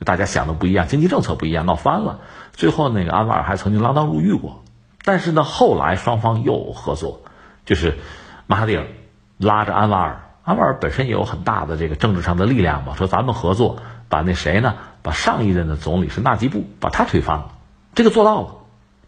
[0.05, 2.19] 大家想的不一样，经济政策不一样，闹翻了。
[2.53, 4.63] 最后那个安瓦尔还曾经锒铛入狱过。
[5.03, 7.21] 但是呢，后来双方又合作，
[7.65, 7.97] 就是
[8.47, 8.87] 马哈蒂尔
[9.37, 10.21] 拉着安瓦尔。
[10.43, 13.77] 安瓦尔本身也有很大的这个政治上的力量嘛，说咱们合作，
[14.09, 14.73] 把那谁呢，
[15.03, 17.51] 把上一任的总理是纳吉布，把他推翻了，
[17.93, 18.47] 这个做到了，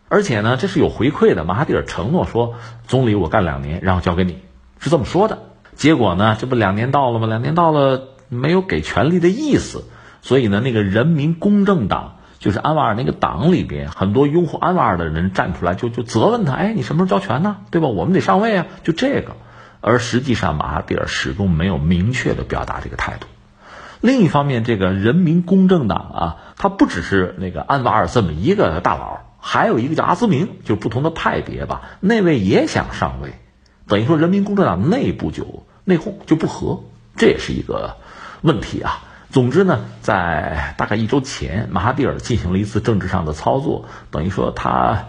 [0.10, 1.44] 而且呢，这是有回馈的。
[1.44, 2.54] 马哈蒂尔承诺说，
[2.86, 4.38] 总理我干两年，然后交给你，
[4.80, 5.40] 是这么说的。
[5.76, 7.26] 结果呢，这不两年到了吗？
[7.26, 9.86] 两年到了，没有给权力的意思，
[10.24, 17.58] 所以呢，那个人民公正党，就是安瓦尔那个党里边，很多拥护安瓦尔的人站出来，就就责问他，哎，你什么时候交权呢？
[17.70, 17.90] 对吧？
[17.90, 19.36] 我们得上位啊，就这个。
[19.82, 23.28] 而实际上，马哈蒂尔始终没有明确的表达这个态度。
[24.00, 31.82] 另一方面，这个人民公正党啊，他不只是那个安瓦尔这么一个大佬，还有一个叫阿兹明，就是不同的派别吧。
[32.00, 33.34] 那位也想上位，
[33.88, 36.84] 等于说人民公正党内部就内讧就不和，
[37.18, 37.98] 这也是一个
[38.42, 39.04] 问题啊。
[39.34, 45.06] 总之呢，在大概一周前，马哈蒂尔进行了一次政治上的操作，等于说他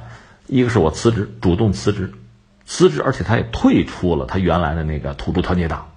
[0.47, 2.15] 一个是我辞职，主动辞职。
[2.65, 5.89] 辞职，而且他也退出了他原来的那个土著团结党。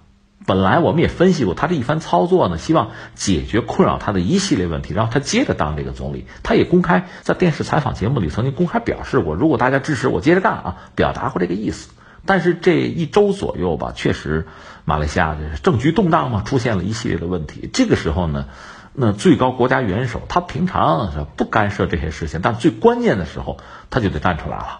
[0.45, 6.25] 本来我们也分析过，他这一番操作呢，希望解决困扰他的一系列问题，然后他接着当这个总理。
[6.43, 11.91] 他也公开在电视采访节目里曾经公开表示过，如果大家支持我接着干啊，表达过这个意思。
[12.25, 14.47] 但是这一周左右吧，确实
[14.87, 17.69] 马来西亚这政局动荡嘛，出现了一系列的问题。
[17.73, 18.45] 这个时候呢，
[18.93, 23.57] 那最高国家元首他平常是不干涉这些事情，但最关键的时候
[23.89, 24.79] 他就得站出来了。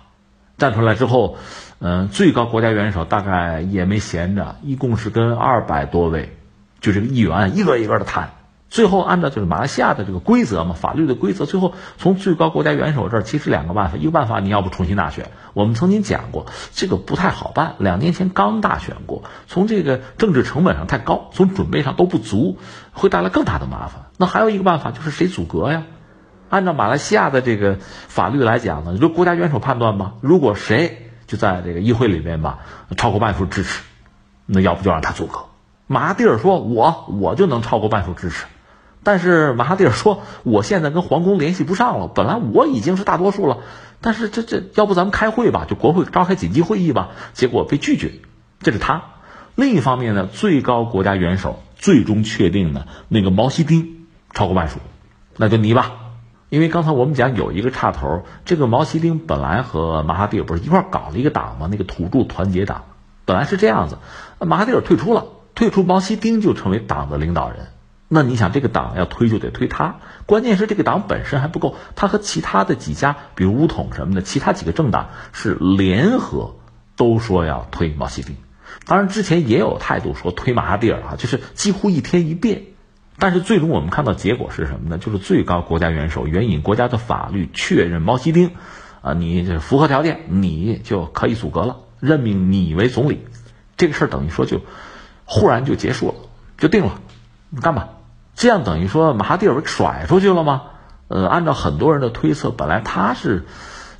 [0.58, 1.38] 站出来之后。
[1.80, 6.36] 嗯，最高国家元首大概也没闲着，一共是跟二百多位，
[6.82, 8.32] 就这个议员一个一个的谈。
[8.70, 17.76] 最后按照就是马来西亚的这个规则嘛，法律的规则，最后从最高国家元首这儿其实两个办法，一个办法你要不重新大选，我们曾经讲过，这个不太好办。
[17.78, 22.58] 两年前刚大选过，从这个政治成本上太高，从准备上都不足，
[22.94, 24.06] 会带来更大的麻烦。
[24.18, 25.84] 那还有一个办法就是谁阻隔呀？
[26.50, 31.04] 按照马来西亚的这个法律来讲呢，就国家元首判断吧，如果谁。
[31.28, 32.60] 就在这个议会里面吧，
[32.96, 33.84] 超过半数支持，
[34.46, 35.40] 那要不就让他阻隔。
[35.86, 38.46] 马蒂尔说：“我我就能超过半数支持。”
[39.08, 43.60] 但是马哈蒂尔说：“我现在跟皇宫联系不上了，本来我已经是大多数了，
[44.02, 48.16] 但是这这要不咱们开会吧，就国会召开紧急会议吧。”结果被拒绝。
[48.60, 49.04] 这是他。
[49.56, 54.80] 另一方面呢，最高国家元首最终确定呢，那个毛希丁超过半数，
[55.38, 55.94] 那就你吧。
[56.50, 61.70] 因为刚才我们讲有一个岔头，这个毛希丁本来和马哈蒂尔不是一块搞了一个党吗？
[61.72, 62.84] 那个土著团结党，
[63.24, 64.00] 本来是这样子，
[64.42, 67.68] 马哈蒂尔退出了，退出毛希丁就成为党的领导人。
[68.10, 76.56] 那你想，这个党要推就得推他，关键是这个党本身还不够，他和其他的几家，比如乌统什么的，其他几个政党是联合
[76.96, 78.38] 都说要推毛希丁。
[78.86, 82.64] 当然之前也有态度说推马哈蒂尔啊，就是几乎一天一变。
[83.20, 84.98] 但是最终我们看到结果是什么呢？
[84.98, 88.52] 就是最高国家元首援引国家的法律确认毛希丁，
[89.02, 93.26] 啊，你这符合条件，你就可以组阁了，任命你为总理。
[93.76, 94.62] 这个事儿等于说就
[95.26, 96.14] 忽然就结束了，
[96.58, 97.02] 就定了，
[97.50, 97.90] 你干吧。
[98.38, 100.62] 这样等于说马哈蒂尔被甩出去了吗？
[101.08, 103.46] 呃，按照很多人的推测，本来他是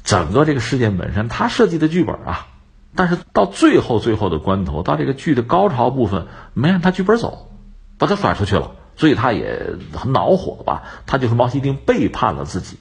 [0.04, 2.48] 整个这个事件本身他设计的剧本啊，
[2.96, 7.50] 但是到最后最后的关头，到这个剧的高潮部分，没按他剧本走，
[7.98, 8.72] 把他甩出去了。
[8.96, 10.84] 所以他也很恼火吧？
[11.06, 12.78] 他就是毛希丁背叛了自己，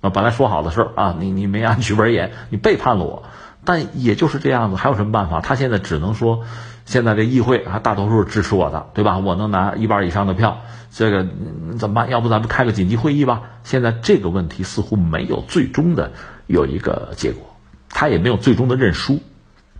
[0.00, 3.24] 啊，本来说好的事儿啊，你你没按剧本演，你背叛了我。
[3.64, 5.40] 但也就是这样子，还有什么办法？
[5.40, 6.44] 他现在只能说，
[6.86, 9.18] 现在这议会还大多数支持我的，对吧？
[9.18, 10.62] 我能拿一半以上的票，
[10.92, 11.26] 这个
[11.78, 12.10] 怎么办？
[12.10, 13.42] 要不咱们开个紧急会议吧？
[13.64, 16.12] 现在这个问题似乎没有最终的
[16.46, 17.56] 有一个结果，
[17.88, 19.20] 他也没有最终的认输。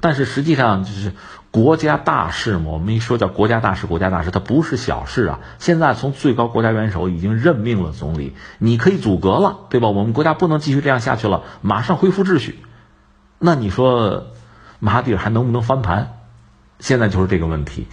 [0.03, 1.12] 但是实际上就是
[1.51, 5.40] 国家大事嘛，我们一说叫国家大事，国家大事它不是小事啊。
[5.59, 9.88] 现在从最高国家元首已经任命了总理，你可以阻隔了，对吧？
[9.88, 12.61] 我们国家不能继续这样下去了，马上恢复秩序。
[13.38, 14.28] 那你说
[14.78, 16.19] 马哈蒂尔还能不能翻盘？
[16.80, 17.86] 现在就是这个问题。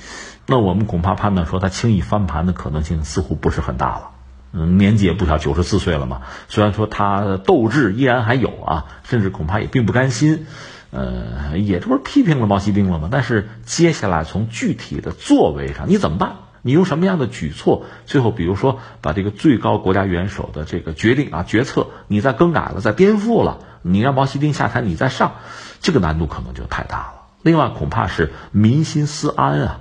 [0.48, 4.10] 那我们恐怕判断说，他轻易翻盘的可能性似乎不是很大了。
[4.54, 6.22] 嗯，年纪也不小，九十四岁了嘛。
[6.48, 10.48] 虽然说他斗志依然还有啊，甚至恐怕也并不甘心。
[10.90, 13.10] 呃，也这不是批评了毛希丁了吗？
[13.12, 16.38] 但是接下来从具体的作为上，你怎么办？
[16.62, 17.86] 你用什么样的举措？
[18.06, 25.34] 最后，比如说把这个最高国家元首的这个决定啊决策，你再更改了，再颠覆了，你让毛希丁下台，你再上，
[25.82, 27.17] 这个难度可能就太大了。
[27.48, 29.80] 另外，恐怕是民心思安啊。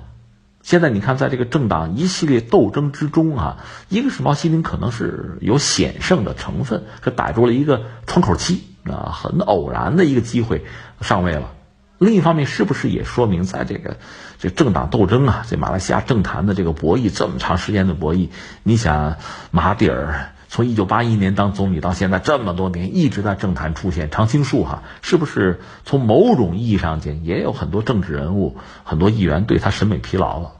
[0.63, 3.57] 现在你看，在这个政党一系列斗争之中啊，
[3.89, 10.63] 一个是毛锡兵可能是有险胜的成分，是逮住了一个窗口期啊，很偶然的一个机会
[11.01, 11.51] 上位了。
[11.97, 13.97] 另一方面，是不是也说明在这个
[14.39, 18.29] 这政党斗争啊，这马来西亚政坛的这个博弈这么长时间的博弈？
[18.63, 19.17] 你想，
[19.51, 30.51] 马蒂尔从一九八一年当总理到现在这么多年一直在政坛出现常青树哈，是不是从某种意义上讲，也有很多政治人物、很多议员对他审美疲劳了？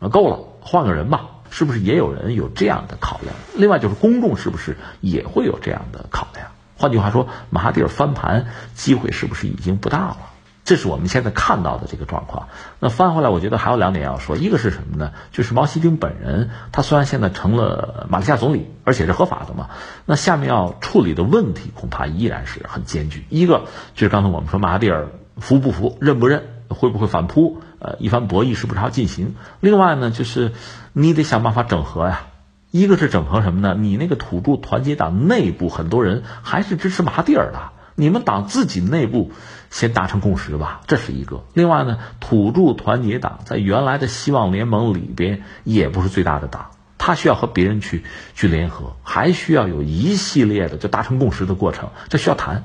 [0.00, 3.34] 啊，够了，换个人吧，是不是也有人有这样的考量？
[3.56, 6.48] 另外就是公众是不是也会有这样的考量？
[6.76, 10.18] 换句话说，马哈蒂尔翻盘机会是不是已经不大了？
[10.66, 12.48] 这是我们现在看到的这个状况。
[12.80, 15.12] 那翻回来，我觉得还有两点要说，一个是什么呢？
[15.30, 19.68] 就是毛锡兵本人，他虽然现在成了马来西亚总理，而且是合法的嘛，
[20.04, 23.24] 那下面要处理的问题恐怕依然是很艰巨。
[23.30, 25.08] 一个就是刚才我们说马蒂尔
[25.38, 27.62] 服不服、认不认、会不会反扑。
[27.78, 29.36] 呃，一番博弈是不是要进行？
[29.60, 30.52] 另外呢，就是
[30.92, 32.26] 你得想办法整合呀。
[32.72, 33.76] 一个是整合什么呢？
[33.78, 39.30] 你那个土著团结党内部很多人还是支持马蒂尔的，你们党自己内部
[39.70, 41.44] 先达成共识吧，这是一个。
[41.54, 48.04] 另外呢，土著团结党在原来的希望联盟里边也不是最大的党，他需要和别人去
[48.34, 52.64] 去联合，还需要有一系列的就达成共识的过程，这需要谈。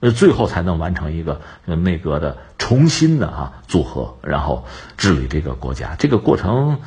[0.00, 4.64] 呃，最后才能完成一个内阁的重新的啊组合，然后
[4.96, 5.94] 治理这个国家。
[5.98, 6.80] 这个过程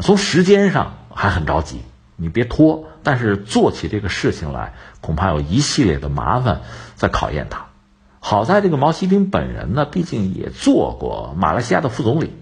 [0.00, 1.80] 从时间上还很着急，
[2.16, 2.84] 你别拖。
[3.02, 6.60] 但是做起这个事情来，恐怕有一系列的麻烦
[6.94, 7.67] 在考验他。
[8.20, 12.32] 好在这个毛锡兵本人呢，毕竟也做过马来西亚的副总理，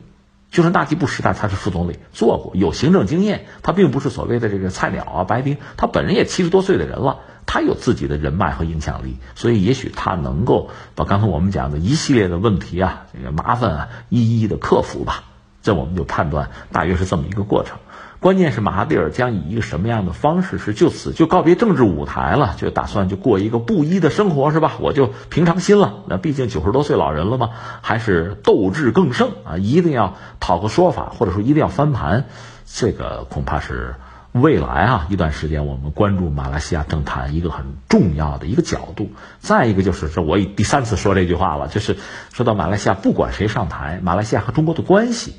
[0.51, 3.47] 就是纳吉布时代他是副总理，做过有行政经验。
[3.63, 7.21] 他并不是所谓的这个菜鸟啊白兵，他本人也七十多岁的人了。
[7.49, 15.23] 他有自己的人脉和影响力，所以也许他能够把刚才我们讲的一系列的问题啊，这个麻烦啊，一一的克服吧。
[15.63, 17.79] 这我们就判断大约是这么一个过程。
[18.27, 24.73] 关键是马哈蒂尔将以一个什么样的方式是就此就告别政治舞台了，就打算就过一个布衣的生活是吧？
[24.81, 26.03] 我就平常心了。
[26.09, 27.51] 那毕竟九十多岁老人了嘛，
[27.83, 32.25] 还是斗志更盛啊，一定要讨个说法，或者说一定要翻盘。
[32.67, 33.95] 这个恐怕是。
[34.33, 39.13] 未来啊，一段时间我们关注马来西亚政坛一个很重要的一个角度。
[39.39, 41.97] 再一个就是，这我第三次说这句话了，就是
[42.33, 45.37] 说到马来西亚，不管谁上台，马来西亚和中国的关系，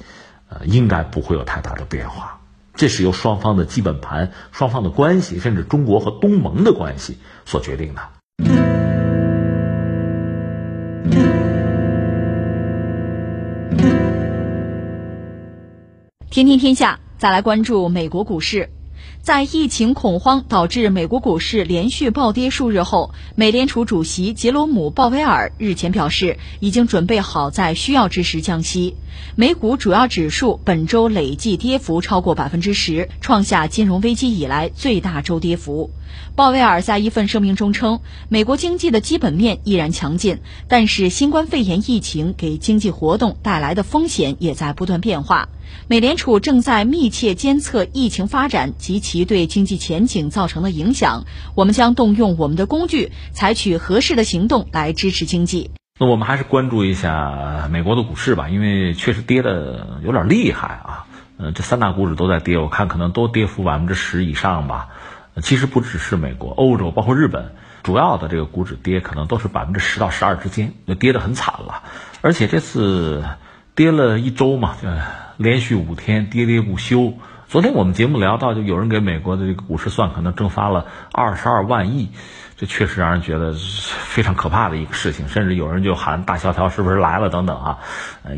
[0.47, 2.39] 呃，应该不会有太大的变化。
[2.77, 8.01] 这是由双方的基本盘、双方的关系，甚至中国和东盟的关系所决定的。
[16.29, 18.69] 天天天下，再来关注美国股市。
[19.27, 28.95] 在疫情恐慌导致美国股市连续暴跌数日后，美联储主席杰罗姆·鲍威尔日前表示，已经准备好在需要之时降息。
[29.35, 35.91] 美股主要指数本周累计跌幅超过百分之十，创下金融危机以来最大周跌幅。
[36.35, 45.49] 鲍威尔在一份声明中称，美国经济的基本面依然强劲，但是新冠肺炎疫情给经济活动带来的风险也在不断变化。
[45.89, 51.25] 美联储正在密切监测疫情发展及其对经济前景造成的影响。
[51.55, 55.71] 我们将动用我们的工具，采取合适的行动来支持经济。
[55.99, 61.05] 那我们还是关注一下美国的股市吧，因为确实跌的有点厉害啊。
[61.39, 64.89] 嗯，这三大股指都在跌，我看可能都跌幅百分之十以上吧。
[65.41, 71.83] 其实不只是美国、欧洲，包括日本，主要的这个股指跌可能都是百分之十到十二之间，就跌得很惨了。
[72.21, 73.23] 而且这次
[73.75, 74.89] 跌了一周嘛，就
[75.37, 77.13] 连续五天跌跌不休。
[77.47, 82.09] 昨天我们节目聊到，就有人给美国的这个股市算，可能蒸发了二十二万亿，
[82.57, 85.29] 这确实让人觉得非常可怕的一个事情。
[85.29, 87.79] 甚至有人就喊大萧条是不是来了等等啊？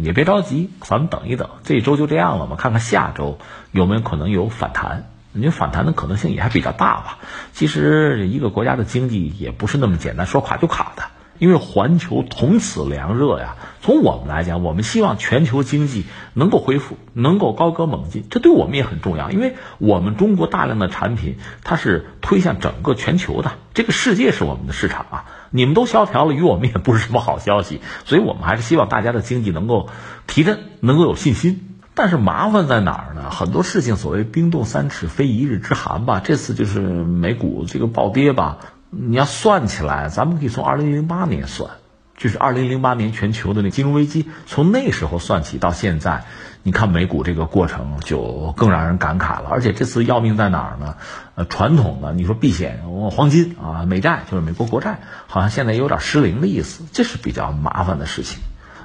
[0.02, 3.40] 也别着急，咱们等一等，这一周就这样了嘛，看看下周
[3.72, 5.06] 有没有可能有反弹。
[5.32, 7.20] 你反弹的可能性也还比较大吧？
[7.54, 11.04] 其实一个国家的经济也不是那么简单，说垮就垮的。
[11.38, 13.56] 因为环球同此凉热呀。
[13.82, 16.04] 从我们来讲，我们希望全球经济
[16.34, 19.32] 能够恢复，能够高歌猛进，这对我们也很重要。
[19.32, 25.26] 因为我们中国大量的产品，它是推向整个全球的，这个世界是我们的市场啊。
[25.50, 27.80] 你们都萧条了，与我们也不是什么好消息。
[28.04, 29.88] 所以我们还是希望大家的经济能够
[30.28, 31.69] 提振，能够有信心。
[31.96, 33.30] 但是麻烦在哪儿呢？
[33.30, 36.22] 很多事情所谓冰冻三尺非一日之寒吧。
[36.24, 38.58] 这次就是美股这个暴跌吧，
[38.90, 41.72] 你要算起来，咱们可以从二零零八年算，
[42.18, 46.24] 就是二零零八年全球的那金融危机，从那时候算起到现在。
[46.62, 50.96] 你看美股这个过程就更让人感慨了，而且这次要命在哪儿呢？
[51.36, 58.40] 呃，传统的你说避险，黄金啊，美债就是美国国债，好像现在有点失灵的意思，这是比较麻烦的事情。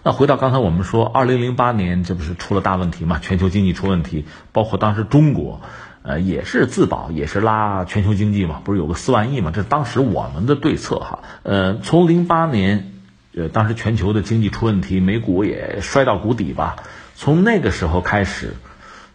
[0.07, 3.19] 那回到刚才我们说，二零零八年这不是出了大问题嘛？
[3.21, 5.63] 全球经济出问题，包括当时中国，
[6.03, 9.51] 呃，也是自保，也是拉全球经济嘛，不是有个四万亿嘛？
[9.51, 11.21] 这当时我们的对策哈。
[11.43, 12.93] 呃，从零八年，
[13.35, 16.77] 呃，当时全球的经济出问题，美股也摔到谷底吧。
[17.15, 18.57] 从那个时候开始，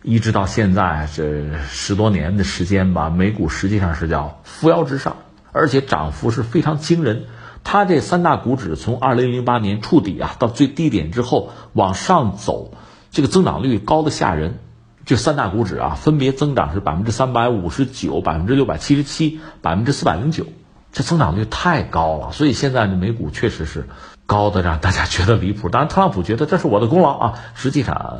[0.02, 5.18] 一直到现在这十多年的时间吧，美股实际上是叫扶摇直上，
[5.52, 7.26] 而且涨幅是非常惊人。
[7.64, 12.74] 它这三大股指从二零零八年触底啊，到最低点之后往上走，
[13.12, 14.60] 这个增长率高的吓人。
[15.06, 20.46] 这三大股指啊，分别增长是百分之三百五十九、百分之六百七十七、百分之四百零九，
[20.92, 22.32] 这增长率太高了。
[22.32, 23.88] 所以现在的美股确实是。
[24.26, 28.20] 高的让大家觉得离谱，当然特朗普觉得这是我的功劳啊，实际上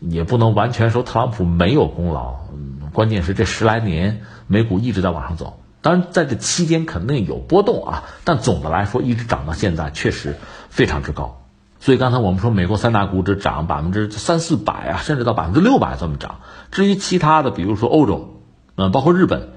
[0.00, 2.34] 也不能完全说特朗普没有功劳。
[2.52, 10.34] 嗯，关键是这十来年美股一直在往上走，当然在这期间肯定有波动啊，但总的来说一直涨到现在确实
[10.68, 11.42] 非常之高。
[11.78, 16.40] 所以刚才我们说美国三大股指涨百分之三四百啊，甚至到百分之六百这么涨。
[16.72, 18.40] 至于其他的，比如说欧洲，
[18.74, 19.50] 嗯，包括日本，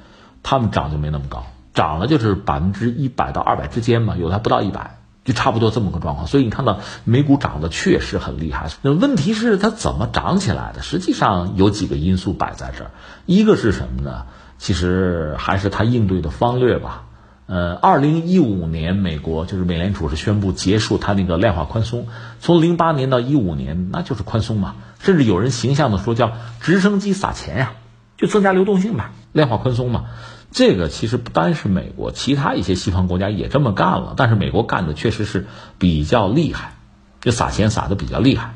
[0.44, 4.98] 他们涨就没那么高，涨了就是百分之一百到二百之间嘛，有的还不到一百。
[5.26, 8.70] 就差不多这么个状况，所以你看到美股涨得确实很厉害。
[8.82, 10.82] 那问题是它怎么涨起来的？
[10.82, 12.92] 实际上有几个因素摆在这儿，
[13.28, 14.26] 一个是什么呢？
[14.60, 17.06] 其实还是他应对的方略吧。
[17.48, 22.06] 呃，二零一五年美国就是美联储是宣布结束它那个量化宽松，
[22.40, 27.72] 从零八年到一五年那就是宽松嘛，甚至有人形象的说叫直升机撒钱呀，
[28.18, 30.06] 就增加流动性嘛，量化宽松嘛。
[30.52, 34.14] 这个其实不单是美国，其他一些西方国家也这么干了。
[34.16, 35.48] 但是美国干的确实是
[35.80, 36.76] 比较厉害，
[37.22, 38.54] 就撒钱撒的比较厉害，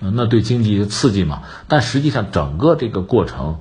[0.00, 1.42] 那对经济刺激嘛。
[1.66, 3.58] 但实际上整个这个过程，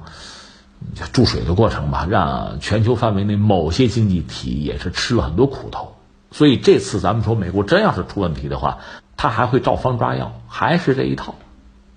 [1.11, 5.95] 注水的过程吧，让全球范围内某些经济体也是吃了很多苦头。
[6.31, 8.79] 所以这次咱们说美国真要是出问题的话，
[9.15, 11.35] 他还会照方抓药，还是这一套，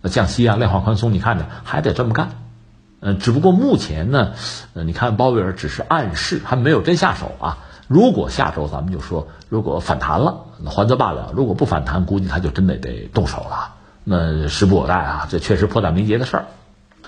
[0.04, 2.30] 降息啊，量化宽松，你看着还得这么干。
[3.00, 4.32] 嗯，只不过目前呢，
[4.74, 7.58] 呃，你看鲍威尔只是暗示，还没有真下手啊。
[7.86, 13.74] 如果下周咱们就说，如果反弹了，那还则罢了；如果不反弹，估计他就真得得动手了。
[14.04, 16.44] 那时不我待啊，这确实迫在眉睫的事儿。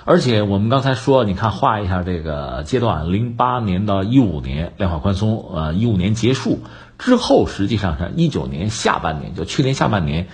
[0.05, 6.61] 而且我们刚才说，你看画一下这个阶段，零八年到一五年量化宽松，呃，一五年结束
[6.99, 10.29] 之后，实际上是一九年下半年，就去年下半年，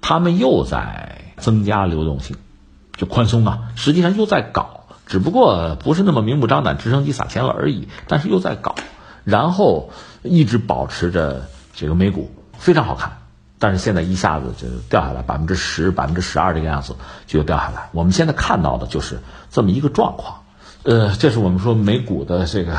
[0.00, 2.36] 他们又在增加流动性，
[2.96, 4.84] 就宽松啊，实际上又在搞。
[5.06, 8.76] 只不过不是那么明目张胆直升机撒钱了而已，但是又在搞，
[9.24, 9.90] 然后
[10.22, 13.18] 一直保持着这个美股非常好看，
[13.60, 16.96] 但是现在一下子就掉下来百分之十、百分之十二这个样子
[17.28, 17.90] 就掉下来。
[17.92, 19.20] 我们现在看到的就是
[19.52, 20.42] 这么一个状况，
[20.82, 22.76] 呃，这是我们说美股的这个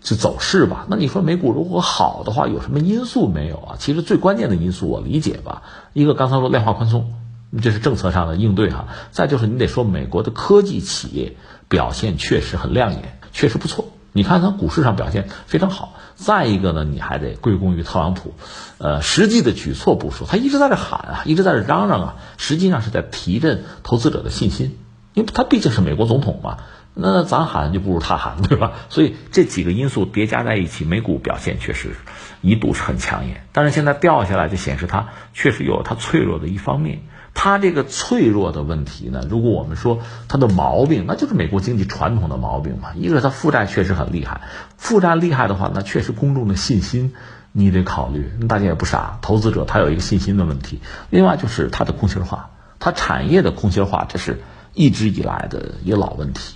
[0.00, 0.86] 就走势吧？
[0.88, 3.76] 那你说美股如果好的话，有什么因素没有啊？
[3.80, 7.12] 其实最关键的因素我理解吧，一个刚才说量化宽松，
[7.60, 11.36] 这是政策上的应对哈，再就是你得说美国的科技企业。
[11.68, 13.86] 表现确实很亮眼，确实不错。
[14.12, 15.94] 你看它股市上表现非常好。
[16.24, 18.34] 再一个呢，你还得归功于特朗普，
[18.78, 24.78] 呃，实际的举措不说，他一直在这喊啊，一直在这嚷嚷啊，实际上是在提振投资者的信心，
[25.14, 26.58] 因为他毕竟是美国总统嘛。
[26.94, 28.72] 那咱喊就不如他喊， 对吧？
[28.90, 31.96] 所以这几个因素叠加在一起，美股表现确实
[32.42, 33.46] 一度是很抢眼。
[33.52, 37.00] 但是现在掉下来，就显示它确实有它脆弱的一方面。
[37.34, 42.90] 它这个脆弱的问题呢，如果我们说它的毛病，那就是美国经济传统的毛病嘛。
[42.94, 44.42] 一个是它负债确实很厉害，
[44.76, 47.14] 负债厉害的话，那确实公众的信心
[47.50, 48.30] 你得考虑。
[48.48, 50.80] 大家也不傻，投资者他有一个信心的问题。
[51.10, 54.40] 另外就是它的空心化，它产业的空心化，这是
[54.74, 56.54] 一直以来的一个老问题，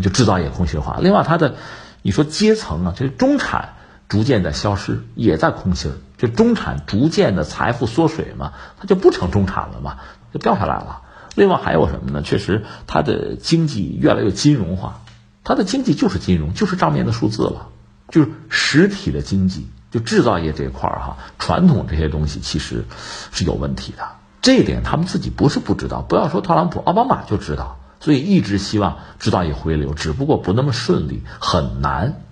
[0.00, 0.98] 就制造业空心化。
[1.00, 1.56] 另外它的，
[2.02, 3.74] 你说阶层啊，就是中产
[4.08, 5.94] 逐渐的消失，也在空心儿。
[6.18, 9.98] 就中产逐渐的财富缩水嘛，它就不成中产了嘛，
[10.32, 11.02] 就掉下来了。
[11.34, 12.22] 另外还有什么呢？
[12.22, 15.00] 确实，它的经济越来越金融化，
[15.44, 17.68] 它的经济就是金融，就是账面的数字了，
[18.08, 22.84] 就是实体的经济，就制造业这一块儿哈，传统这些东西其实
[23.32, 24.04] 是有问题的。
[24.42, 32.22] 这一点他们自己不是不知道，不要说特朗普，奥巴马就知道，所以一直希望制造业回流，只不过不那么顺利，很难。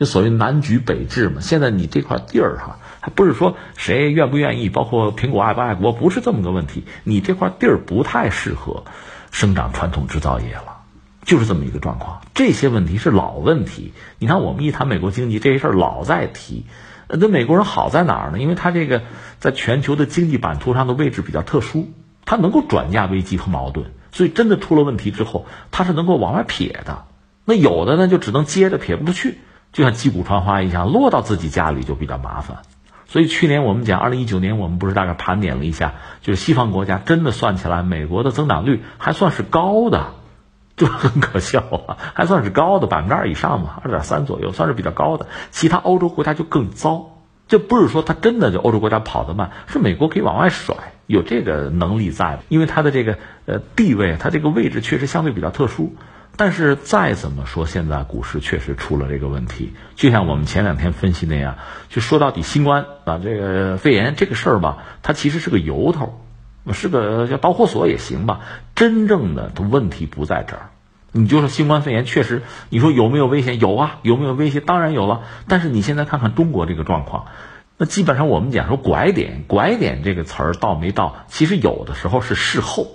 [0.00, 2.78] 就所谓南橘北枳嘛，现在你这块地儿哈。
[3.02, 6.84] 还不是说谁愿不愿意，包括苹果爱不爱国，不是这么个问题。
[7.04, 8.84] 你这块地儿不太适合
[9.30, 10.78] 生长传统制造业了。
[11.22, 13.92] 就是这么一个状况，这些问题是老问题。
[14.18, 16.64] 你看，我们一谈美国经济这些事儿，老在提。
[17.08, 18.38] 那美国人好在哪儿呢？
[18.38, 19.02] 因为他这个
[19.38, 21.90] 在全球的经济版图上的位置比较特殊，
[22.24, 27.04] 他能够转嫁危机和矛盾，所以真的出了问题之后，他是能够往外撇的。
[27.44, 29.38] 那有的呢，就只能接着撇不出去，
[29.72, 32.58] 就像击鼓传花一样，落到自己家里就比较麻烦。
[33.06, 40.14] 所以去年我们讲，二零一九年我们不是大概盘点了一下，就是西方国家真的算起来，美国的增长率还算是高的。
[40.76, 45.26] 就很可笑啊，还算是高的，百分之二以上嘛，二点三左右，算是比较高的。
[45.50, 47.18] 其他欧洲国家就更糟。
[47.48, 50.74] 这不是说它真的就欧洲国家跑得慢，是美国可以往外甩，
[51.06, 55.94] 有这个能力在，因为它的这个呃地位，它这个位置确实相对比较特殊。
[56.36, 59.72] 但是再怎么说，现在股市确实出了这个问题。
[59.94, 61.58] 就像我们前两天分析那样，
[61.88, 66.20] 就说到底，新冠啊，这个肺炎这个事儿吧，它其实是个由头。
[66.72, 68.42] 是个叫导火索也行吧，
[68.76, 70.70] 真正的问题不在这儿。
[71.10, 73.58] 你就说新冠肺炎确实，你说有没有危险？
[73.58, 74.60] 有啊，有没有威胁？
[74.60, 75.22] 当然有了。
[75.48, 77.24] 但是你现在看看中国这个状况，
[77.76, 81.24] 那基本上我们讲说拐点，拐点这个词儿到没到？
[81.26, 82.86] 其实有的时候是事后，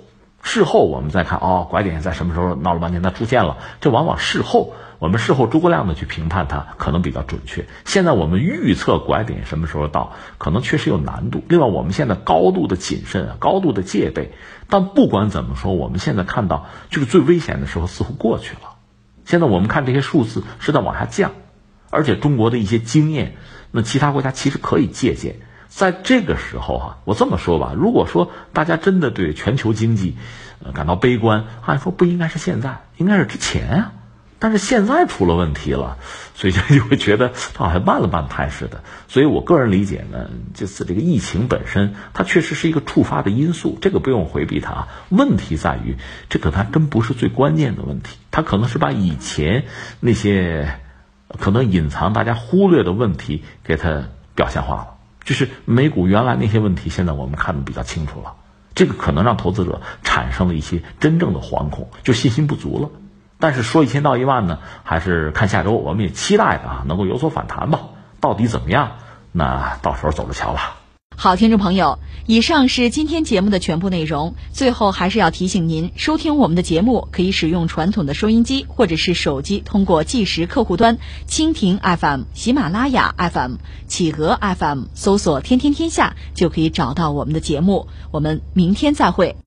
[0.45, 3.57] 事后我们再看哦，拐点在什么时候闹了半天它出现了？
[3.81, 4.73] 这往往事后。
[4.99, 7.65] 我们事后诸葛亮的去评判它，可能比较准确。
[7.83, 11.43] 现在我们预测拐点什么时候到，可能确实有难度。
[11.49, 14.33] 另外，我们现在高度的谨慎啊，高度的戒备。
[14.69, 18.75] 但不管怎么说，我们现在看到，就是最危险的时候似乎过去了。
[19.25, 21.31] 现在我们看这些数字是在往下降，
[21.89, 23.35] 而且中国的一些经验，
[23.71, 25.35] 那其他国家其实可以借鉴。
[25.75, 30.15] 在这个时候哈，我这么说吧，如果说大家真的对全球经济
[30.63, 33.91] 呃感到悲观，按说不应该是现在，应该是之前啊。
[34.39, 35.97] 但是现在出了问题了，
[36.33, 38.85] 所以就 就会觉得它好像慢了半拍似的。
[39.09, 44.87] 所以我个人理解呢，这次这个疫情本身，它确实是一个触发的因素，这个不用回避它啊。
[45.09, 45.97] 问题在于，
[46.29, 49.65] 这可它真不是最关键的问题，它可能是把以前
[49.99, 50.79] 那些
[51.37, 54.05] 可能隐藏、大家忽略的问题给它
[54.35, 54.94] 表现化了。
[55.25, 58.35] 就是美股原来那些问题，现在我们看的比较清楚了，
[58.73, 62.89] 这个可能让投资者产生了一些真正的惶恐，就信心不足了。
[63.37, 67.79] 但是说一千道一万呢，还是看下周，我们也期待的啊，能够有所反弹吧。
[68.21, 68.93] 到底怎么样？
[69.33, 70.77] 那到时候走着瞧吧。
[71.17, 74.35] 好，听众朋友，以上是今天节目的全部内容。
[74.51, 80.97] 最后还是要提醒您，收听我们的节目可以使用传统的收音机或者是手机，通过计时客户端
[81.27, 83.55] 蜻蜓 FM、喜马拉雅 FM、
[83.87, 87.87] 企鹅 FM 搜索“天天天下”，就可以找到我们的节目。
[88.11, 89.44] 我们明天再会。